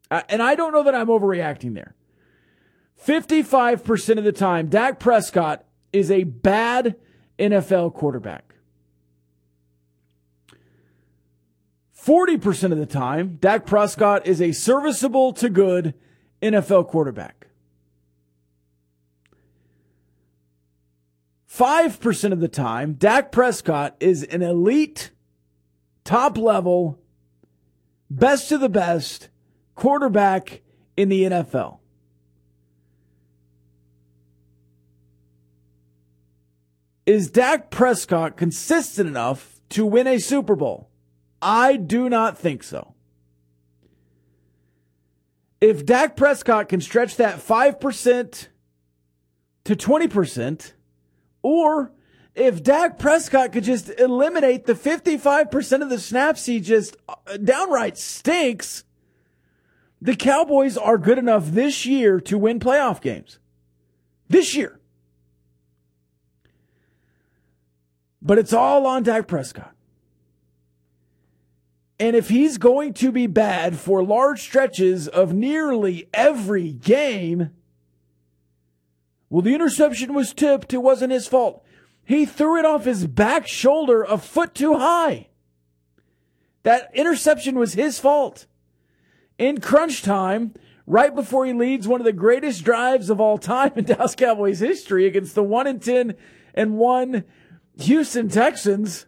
Uh, 0.10 0.22
and 0.30 0.42
I 0.44 0.56
don't 0.56 0.74
know 0.74 0.84
that 0.84 0.96
I'm 0.96 1.08
overreacting 1.08 1.74
there. 1.74 1.96
55% 3.06 4.18
of 4.18 4.24
the 4.24 4.32
time, 4.32 4.68
Dak 4.68 5.00
Prescott 5.00 5.66
is 5.92 6.12
a 6.12 6.24
bad 6.24 6.96
NFL 7.40 7.94
quarterback. 7.94 8.56
40% 11.98 12.72
of 12.72 12.78
the 12.78 12.86
time, 12.86 13.38
Dak 13.40 13.66
Prescott 13.66 14.26
is 14.26 14.42
a 14.42 14.52
serviceable 14.52 15.34
to 15.34 15.50
good 15.50 15.94
NFL 16.42 16.88
quarterback. 16.88 17.41
5% 21.52 22.32
of 22.32 22.40
the 22.40 22.48
time, 22.48 22.94
Dak 22.94 23.32
Prescott 23.32 23.98
is 24.00 24.24
an 24.24 24.42
elite, 24.42 25.12
top 26.06 26.38
level, 26.38 26.98
best 28.10 28.54
of 28.54 28.62
the 28.62 28.70
best 28.70 29.28
quarterback 29.76 30.62
in 30.96 31.10
the 31.10 31.24
NFL. 31.24 31.80
Is 37.06 37.30
Dak 37.30 37.70
Prescott 37.70 38.38
consistent 38.38 39.10
enough 39.10 39.60
to 39.70 39.86
win 39.86 40.08
a 40.08 40.20
Super 40.20 40.56
Bowl? 40.56 40.90
I 41.42 41.76
do 41.76 42.08
not 42.08 42.38
think 42.38 42.64
so. 42.64 42.94
If 45.60 45.86
Dak 45.86 46.16
Prescott 46.16 46.70
can 46.70 46.80
stretch 46.80 47.18
that 47.18 47.40
5% 47.40 48.48
to 49.66 49.76
20%, 49.76 50.72
or 51.42 51.92
if 52.34 52.64
Dak 52.64 52.98
Prescott 52.98 53.52
could 53.52 53.64
just 53.64 53.90
eliminate 54.00 54.66
the 54.66 54.74
55% 54.74 55.82
of 55.82 55.90
the 55.90 56.00
snaps 56.00 56.46
he 56.46 56.60
just 56.60 56.96
uh, 57.10 57.38
downright 57.38 57.98
stinks, 57.98 58.86
the 60.02 60.16
Cowboys 60.16 60.78
are 60.78 60.98
good 60.98 61.18
enough 61.18 61.48
this 61.48 61.86
year 61.86 62.20
to 62.22 62.38
win 62.38 62.60
playoff 62.60 63.02
games. 63.02 63.38
This 64.30 64.56
year. 64.56 64.80
But 68.22 68.38
it's 68.38 68.54
all 68.54 68.86
on 68.88 69.04
Dak 69.04 69.28
Prescott. 69.28 69.74
And 72.00 72.16
if 72.16 72.30
he's 72.30 72.58
going 72.58 72.94
to 72.96 73.12
be 73.12 73.28
bad 73.28 73.78
for 73.78 74.04
large 74.04 74.42
stretches 74.42 75.08
of 75.08 75.34
nearly 75.34 76.10
every 76.14 76.72
game, 76.72 77.52
well, 79.32 79.42
the 79.42 79.56
interception 79.56 80.14
was 80.14 80.34
tipped. 80.34 80.74
It 80.74 80.80
wasn't 80.80 81.14
his 81.14 81.26
fault. 81.26 81.64
He 82.04 82.26
threw 82.26 82.60
it 82.60 82.66
off 82.66 82.84
his 82.84 83.08
back 83.08 83.48
shoulder 83.48 84.04
a 84.04 84.18
foot 84.18 84.54
too 84.54 84.78
high. 84.78 85.30
That 86.64 86.92
interception 86.94 87.58
was 87.58 87.74
his 87.74 87.98
fault. 87.98 88.46
In 89.38 89.62
crunch 89.62 90.02
time, 90.02 90.54
right 90.86 91.16
before 91.16 91.46
he 91.46 91.54
leads 91.54 91.88
one 91.88 92.02
of 92.02 92.06
the 92.06 92.12
greatest 92.12 92.66
drives 92.66 93.10
of 93.10 93.22
all 93.22 93.38
time 93.38 93.72
in 93.78 93.86
Dallas 93.86 94.16
Cowboys 94.16 94.60
history 94.60 95.08
against 95.08 95.34
the 95.34 95.44
1 95.44 95.66
and 95.66 95.82
10 95.82 96.14
and 96.54 96.78
1 96.78 97.24
Houston 97.80 98.28
Texans, 98.28 99.06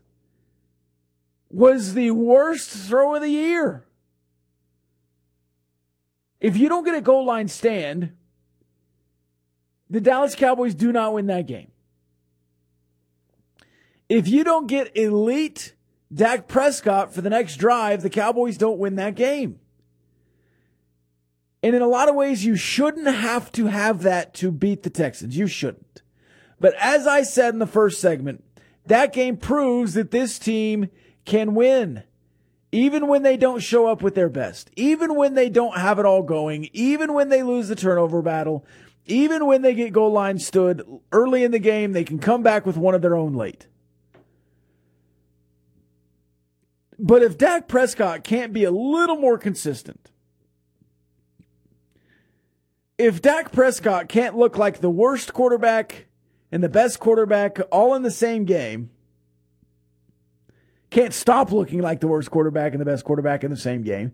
was 1.49 1.95
the 1.95 2.11
worst 2.11 2.69
throw 2.69 3.15
of 3.15 3.21
the 3.21 3.27
year. 3.27 3.85
If 6.39 6.55
you 6.55 6.69
don't 6.69 6.85
get 6.85 6.95
a 6.95 7.01
goal 7.01 7.25
line 7.25 7.49
stand, 7.49 8.13
the 9.93 10.01
Dallas 10.01 10.33
Cowboys 10.33 10.73
do 10.73 10.91
not 10.91 11.13
win 11.13 11.27
that 11.27 11.45
game. 11.45 11.69
If 14.09 14.27
you 14.27 14.43
don't 14.43 14.65
get 14.65 14.97
elite 14.97 15.75
Dak 16.11 16.47
Prescott 16.47 17.13
for 17.13 17.21
the 17.21 17.29
next 17.29 17.57
drive, 17.57 18.01
the 18.01 18.09
Cowboys 18.09 18.57
don't 18.57 18.79
win 18.79 18.95
that 18.95 19.13
game. 19.13 19.59
And 21.61 21.75
in 21.75 21.83
a 21.83 21.87
lot 21.87 22.09
of 22.09 22.15
ways, 22.15 22.43
you 22.43 22.55
shouldn't 22.55 23.05
have 23.05 23.51
to 23.51 23.67
have 23.67 24.01
that 24.01 24.33
to 24.35 24.51
beat 24.51 24.81
the 24.81 24.89
Texans. 24.89 25.37
You 25.37 25.45
shouldn't. 25.45 26.01
But 26.59 26.73
as 26.79 27.05
I 27.05 27.21
said 27.21 27.53
in 27.53 27.59
the 27.59 27.67
first 27.67 28.01
segment, 28.01 28.43
that 28.87 29.13
game 29.13 29.37
proves 29.37 29.93
that 29.93 30.09
this 30.09 30.39
team 30.39 30.89
can 31.23 31.53
win. 31.53 32.01
Even 32.71 33.07
when 33.07 33.21
they 33.21 33.37
don't 33.37 33.61
show 33.61 33.85
up 33.85 34.01
with 34.01 34.15
their 34.15 34.29
best, 34.29 34.71
even 34.75 35.13
when 35.13 35.35
they 35.35 35.51
don't 35.51 35.77
have 35.77 35.99
it 35.99 36.05
all 36.05 36.23
going, 36.23 36.67
even 36.73 37.13
when 37.13 37.29
they 37.29 37.43
lose 37.43 37.67
the 37.67 37.75
turnover 37.75 38.23
battle, 38.23 38.65
even 39.05 39.45
when 39.45 39.61
they 39.61 39.73
get 39.73 39.93
goal 39.93 40.11
line 40.11 40.39
stood 40.39 40.83
early 41.11 41.43
in 41.43 41.51
the 41.51 41.59
game, 41.59 41.91
they 41.91 42.03
can 42.03 42.19
come 42.19 42.41
back 42.41 42.65
with 42.65 42.77
one 42.77 42.95
of 42.95 43.01
their 43.01 43.15
own 43.15 43.33
late. 43.33 43.67
But 46.97 47.21
if 47.21 47.37
Dak 47.37 47.67
Prescott 47.67 48.23
can't 48.23 48.53
be 48.53 48.63
a 48.63 48.71
little 48.71 49.17
more 49.17 49.37
consistent, 49.37 50.11
if 52.97 53.21
Dak 53.21 53.51
Prescott 53.51 54.07
can't 54.07 54.37
look 54.37 54.57
like 54.57 54.79
the 54.79 54.89
worst 54.89 55.33
quarterback 55.33 56.05
and 56.51 56.63
the 56.63 56.69
best 56.69 56.99
quarterback 56.99 57.59
all 57.71 57.95
in 57.95 58.03
the 58.03 58.11
same 58.11 58.45
game, 58.45 58.91
can't 60.91 61.13
stop 61.13 61.51
looking 61.51 61.81
like 61.81 61.99
the 61.99 62.07
worst 62.07 62.29
quarterback 62.29 62.71
and 62.71 62.79
the 62.79 62.85
best 62.85 63.03
quarterback 63.03 63.43
in 63.43 63.49
the 63.49 63.57
same 63.57 63.81
game, 63.81 64.13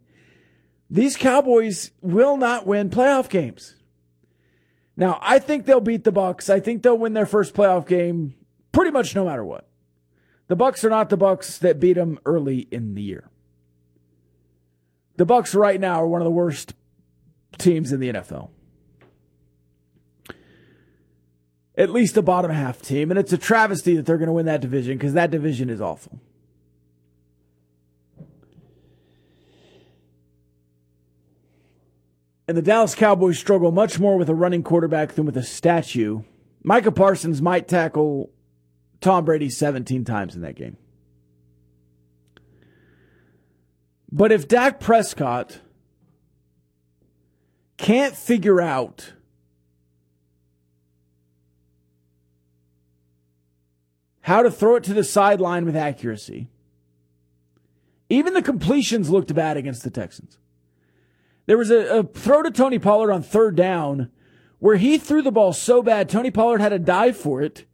these 0.89 1.17
Cowboys 1.17 1.91
will 2.01 2.37
not 2.37 2.65
win 2.65 2.89
playoff 2.89 3.29
games. 3.29 3.75
Now, 5.00 5.18
I 5.22 5.39
think 5.39 5.66
they'll 5.66 5.80
beat 5.80 6.04
the 6.04 6.12
Bucs. 6.12 6.50
I 6.50 6.60
think 6.60 6.84
they'll 6.84 6.97
win 6.97 7.14
their 7.14 7.26
first 7.26 7.56
playoff 7.56 7.88
game 7.88 8.36
pretty 8.74 8.91
much 8.91 9.16
no 9.16 9.24
matter 9.24 9.45
what. 9.45 9.66
The 10.47 10.58
Bucs 10.58 10.84
are 10.84 10.89
not 10.89 11.10
the 11.10 11.18
Bucs 11.18 11.58
that 11.60 11.80
beat 11.80 11.93
them 11.93 12.20
early 12.26 12.68
in 12.70 12.95
the 12.95 13.02
year. 13.02 13.30
The 15.16 15.26
Bucs 15.26 15.56
right 15.56 15.80
now 15.80 16.02
are 16.02 16.08
one 16.08 16.20
of 16.20 16.26
the 16.26 16.32
worst 16.32 16.74
teams 17.58 17.93
in 17.93 18.02
the 18.02 18.12
NFL. 18.12 18.50
At 21.78 21.91
least 21.91 22.18
a 22.18 22.22
bottom 22.22 22.52
half 22.52 22.82
team, 22.82 23.10
and 23.10 23.18
it's 23.18 23.32
a 23.32 23.38
travesty 23.38 23.95
that 23.95 24.06
they're 24.06 24.18
going 24.18 24.28
to 24.28 24.34
win 24.34 24.47
that 24.47 24.60
division 24.60 24.97
because 24.97 25.14
that 25.14 25.32
division 25.32 25.70
is 25.70 25.80
awful. 25.80 26.20
And 32.50 32.58
the 32.58 32.64
Dallas 32.64 32.95
Cowboys 32.95 33.38
struggle 33.38 33.72
much 33.72 34.00
more 34.00 34.18
with 34.18 34.28
a 34.28 34.34
running 34.34 34.64
quarterback 34.64 35.14
than 35.14 35.28
with 35.28 35.38
a 35.38 35.43
statue. 35.43 36.24
Micah 36.64 36.91
Parsons 36.91 37.43
might 37.43 37.68
tackle 37.68 38.32
Tom 39.02 39.24
Brady 39.24 39.52
17 39.52 40.04
times 40.04 40.36
in 40.36 40.41
that 40.41 40.56
game. 40.56 40.76
But 44.12 44.32
if 44.32 44.47
Dak 44.47 44.80
Prescott 44.80 45.60
can't 47.78 48.16
figure 48.16 48.60
out 48.60 49.14
how 54.22 54.41
to 54.41 54.50
throw 54.50 54.78
it 54.78 54.84
to 54.86 54.95
the 54.95 55.04
sideline 55.04 55.66
with 55.66 55.76
accuracy, 55.76 56.50
even 58.10 58.34
the 58.34 58.41
completions 58.41 59.12
looked 59.12 59.36
bad 59.36 59.56
against 59.56 59.84
the 59.84 59.91
Texans. 59.91 60.39
There 61.50 61.58
was 61.58 61.72
a, 61.72 62.02
a 62.02 62.04
throw 62.04 62.43
to 62.43 62.52
Tony 62.52 62.78
Pollard 62.78 63.12
on 63.12 63.24
third 63.24 63.56
down 63.56 64.12
where 64.60 64.76
he 64.76 65.00
threw 65.00 65.24
the 65.24 65.32
ball 65.32 65.52
so 65.52 65.82
bad, 65.82 66.08
Tony 66.08 66.30
Pollard 66.30 66.62
had 66.62 66.70
to 66.70 66.78
dive 66.78 67.18
for 67.18 67.41
it 67.41 67.66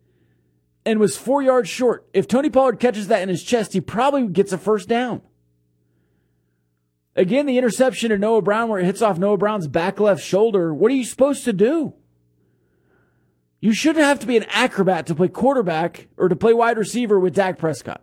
and 0.85 0.97
was 0.97 1.17
four 1.17 1.41
yards 1.41 1.67
short. 1.67 2.07
If 2.13 2.25
Tony 2.25 2.49
Pollard 2.49 2.79
catches 2.79 3.09
that 3.09 3.21
in 3.21 3.27
his 3.27 3.43
chest, 3.43 3.73
he 3.73 3.81
probably 3.81 4.29
gets 4.29 4.53
a 4.53 4.57
first 4.57 4.87
down. 4.87 5.23
Again, 7.17 7.47
the 7.47 7.57
interception 7.57 8.11
to 8.11 8.17
Noah 8.17 8.41
Brown 8.41 8.69
where 8.69 8.79
it 8.79 8.85
hits 8.85 9.01
off 9.01 9.17
Noah 9.17 9.35
Brown's 9.35 9.67
back 9.67 9.99
left 9.99 10.23
shoulder. 10.23 10.73
What 10.73 10.89
are 10.89 10.95
you 10.95 11.03
supposed 11.03 11.43
to 11.43 11.51
do? 11.51 11.95
You 13.59 13.73
shouldn't 13.73 14.05
have 14.05 14.21
to 14.21 14.27
be 14.27 14.37
an 14.37 14.45
acrobat 14.51 15.05
to 15.07 15.15
play 15.15 15.27
quarterback 15.27 16.07
or 16.15 16.29
to 16.29 16.35
play 16.37 16.53
wide 16.53 16.77
receiver 16.77 17.19
with 17.19 17.35
Dak 17.35 17.57
Prescott. 17.57 18.01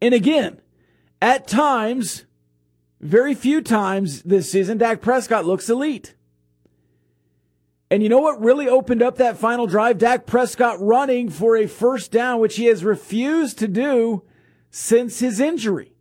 And 0.00 0.14
again, 0.14 0.62
at 1.20 1.46
times, 1.46 2.24
very 3.00 3.34
few 3.34 3.60
times 3.60 4.22
this 4.22 4.50
season, 4.50 4.78
Dak 4.78 5.00
Prescott 5.00 5.44
looks 5.44 5.68
elite. 5.68 6.14
And 7.90 8.02
you 8.02 8.08
know 8.08 8.18
what 8.18 8.40
really 8.40 8.68
opened 8.68 9.02
up 9.02 9.16
that 9.16 9.38
final 9.38 9.66
drive? 9.66 9.98
Dak 9.98 10.26
Prescott 10.26 10.76
running 10.80 11.30
for 11.30 11.56
a 11.56 11.66
first 11.66 12.12
down, 12.12 12.40
which 12.40 12.56
he 12.56 12.66
has 12.66 12.84
refused 12.84 13.58
to 13.58 13.68
do 13.68 14.24
since 14.70 15.20
his 15.20 15.40
injury. 15.40 15.94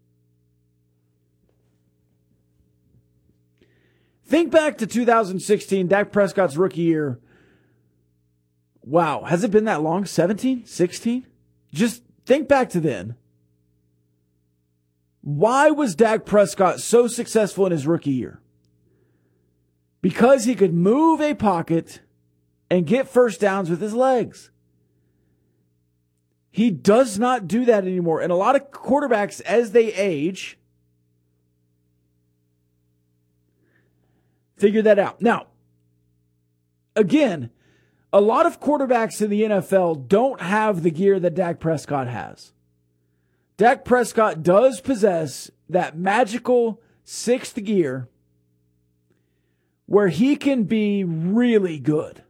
Think 4.25 4.51
back 4.51 4.77
to 4.79 4.87
2016, 4.87 5.87
Dak 5.87 6.11
Prescott's 6.11 6.57
rookie 6.57 6.81
year. 6.81 7.19
Wow, 8.81 9.23
has 9.23 9.45
it 9.45 9.51
been 9.51 9.65
that 9.65 9.81
long? 9.81 10.05
17, 10.05 10.65
16? 10.65 11.27
Just 11.73 12.03
think 12.25 12.49
back 12.49 12.69
to 12.71 12.81
then. 12.81 13.15
Why 15.27 15.71
was 15.71 15.93
Dak 15.93 16.23
Prescott 16.23 16.79
so 16.79 17.05
successful 17.05 17.65
in 17.65 17.73
his 17.73 17.85
rookie 17.85 18.11
year? 18.11 18.39
Because 19.99 20.45
he 20.45 20.55
could 20.55 20.73
move 20.73 21.19
a 21.19 21.33
pocket 21.33 21.99
and 22.71 22.87
get 22.87 23.09
first 23.09 23.41
downs 23.41 23.69
with 23.69 23.81
his 23.81 23.93
legs. 23.93 24.51
He 26.49 26.71
does 26.71 27.19
not 27.19 27.45
do 27.45 27.65
that 27.65 27.83
anymore. 27.83 28.21
And 28.21 28.31
a 28.31 28.37
lot 28.37 28.55
of 28.55 28.71
quarterbacks, 28.71 29.41
as 29.41 29.73
they 29.73 29.93
age, 29.93 30.57
figure 34.55 34.81
that 34.83 34.97
out. 34.97 35.21
Now, 35.21 35.47
again, 36.95 37.49
a 38.13 38.21
lot 38.21 38.45
of 38.45 38.61
quarterbacks 38.61 39.21
in 39.21 39.29
the 39.29 39.41
NFL 39.41 40.07
don't 40.07 40.39
have 40.39 40.83
the 40.83 40.91
gear 40.91 41.19
that 41.19 41.35
Dak 41.35 41.59
Prescott 41.59 42.07
has. 42.07 42.53
Dak 43.57 43.83
Prescott 43.83 44.43
does 44.43 44.79
possess 44.79 45.49
that 45.67 45.97
magical 45.97 46.79
sixth 47.03 47.61
gear 47.63 48.07
where 49.87 50.09
he 50.09 50.35
can 50.35 50.63
be 50.63 51.03
really 51.03 51.79
good. 51.79 52.23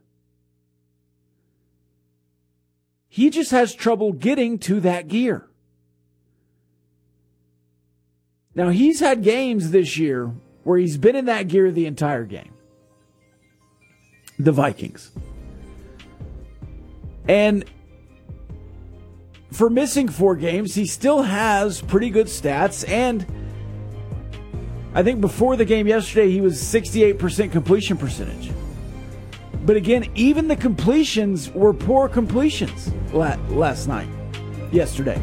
He 3.08 3.30
just 3.30 3.50
has 3.50 3.74
trouble 3.74 4.12
getting 4.12 4.58
to 4.60 4.80
that 4.80 5.08
gear. 5.08 5.48
Now, 8.54 8.70
he's 8.70 9.00
had 9.00 9.22
games 9.22 9.70
this 9.70 9.98
year 9.98 10.32
where 10.64 10.78
he's 10.78 10.98
been 10.98 11.14
in 11.14 11.26
that 11.26 11.48
gear 11.48 11.70
the 11.70 11.86
entire 11.86 12.24
game. 12.24 12.54
The 14.38 14.52
Vikings. 14.52 15.10
And 17.28 17.64
for 19.50 19.70
missing 19.70 20.08
four 20.08 20.36
games, 20.36 20.74
he 20.74 20.86
still 20.86 21.22
has 21.22 21.80
pretty 21.80 22.10
good 22.10 22.26
stats. 22.26 22.88
And 22.88 23.26
I 24.94 25.02
think 25.02 25.20
before 25.20 25.56
the 25.56 25.64
game 25.64 25.86
yesterday, 25.86 26.30
he 26.30 26.40
was 26.40 26.60
68% 26.60 27.52
completion 27.52 27.96
percentage. 27.96 28.50
But 29.64 29.76
again, 29.76 30.10
even 30.14 30.48
the 30.48 30.56
completions 30.56 31.50
were 31.50 31.74
poor 31.74 32.08
completions 32.08 32.90
last 33.12 33.86
night, 33.86 34.08
yesterday. 34.72 35.20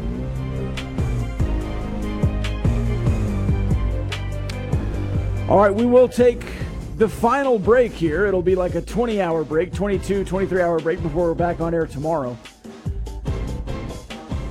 All 5.48 5.58
right, 5.58 5.72
we 5.72 5.86
will 5.86 6.08
take 6.08 6.44
the 6.96 7.08
final 7.08 7.58
break 7.58 7.92
here. 7.92 8.26
It'll 8.26 8.42
be 8.42 8.56
like 8.56 8.74
a 8.74 8.80
20 8.80 9.20
hour 9.20 9.44
break, 9.44 9.72
22, 9.72 10.24
23 10.24 10.60
hour 10.60 10.80
break 10.80 11.02
before 11.02 11.28
we're 11.28 11.34
back 11.34 11.60
on 11.60 11.72
air 11.72 11.86
tomorrow. 11.86 12.36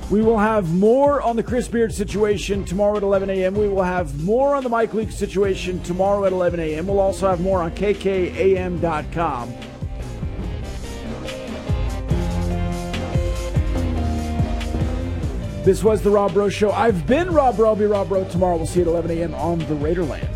We 0.08 0.22
will 0.22 0.38
have 0.38 0.72
more 0.72 1.20
on 1.20 1.34
the 1.34 1.42
Chris 1.42 1.66
Beard 1.66 1.92
situation 1.92 2.64
tomorrow 2.64 2.96
at 2.96 3.02
11 3.02 3.28
a.m. 3.28 3.54
We 3.54 3.68
will 3.68 3.82
have 3.82 4.22
more 4.22 4.54
on 4.54 4.62
the 4.62 4.68
Mike 4.68 4.94
Leach 4.94 5.10
situation 5.10 5.82
tomorrow 5.82 6.24
at 6.24 6.32
11 6.32 6.60
a.m. 6.60 6.86
We'll 6.86 7.00
also 7.00 7.28
have 7.28 7.40
more 7.40 7.60
on 7.60 7.72
kkam.com. 7.72 9.52
This 15.64 15.82
was 15.82 16.00
the 16.02 16.10
Rob 16.10 16.32
Breaux 16.32 16.50
Show. 16.50 16.70
I've 16.70 17.08
been 17.08 17.32
Rob 17.32 17.56
Breaux. 17.56 17.70
I'll 17.70 17.76
be 17.76 17.86
Rob 17.86 18.08
Breaux 18.08 18.22
tomorrow. 18.28 18.56
We'll 18.56 18.66
see 18.66 18.78
you 18.78 18.86
at 18.86 18.90
11 18.90 19.10
a.m. 19.18 19.34
on 19.34 19.58
the 19.58 19.74
Raiderland. 19.74 20.35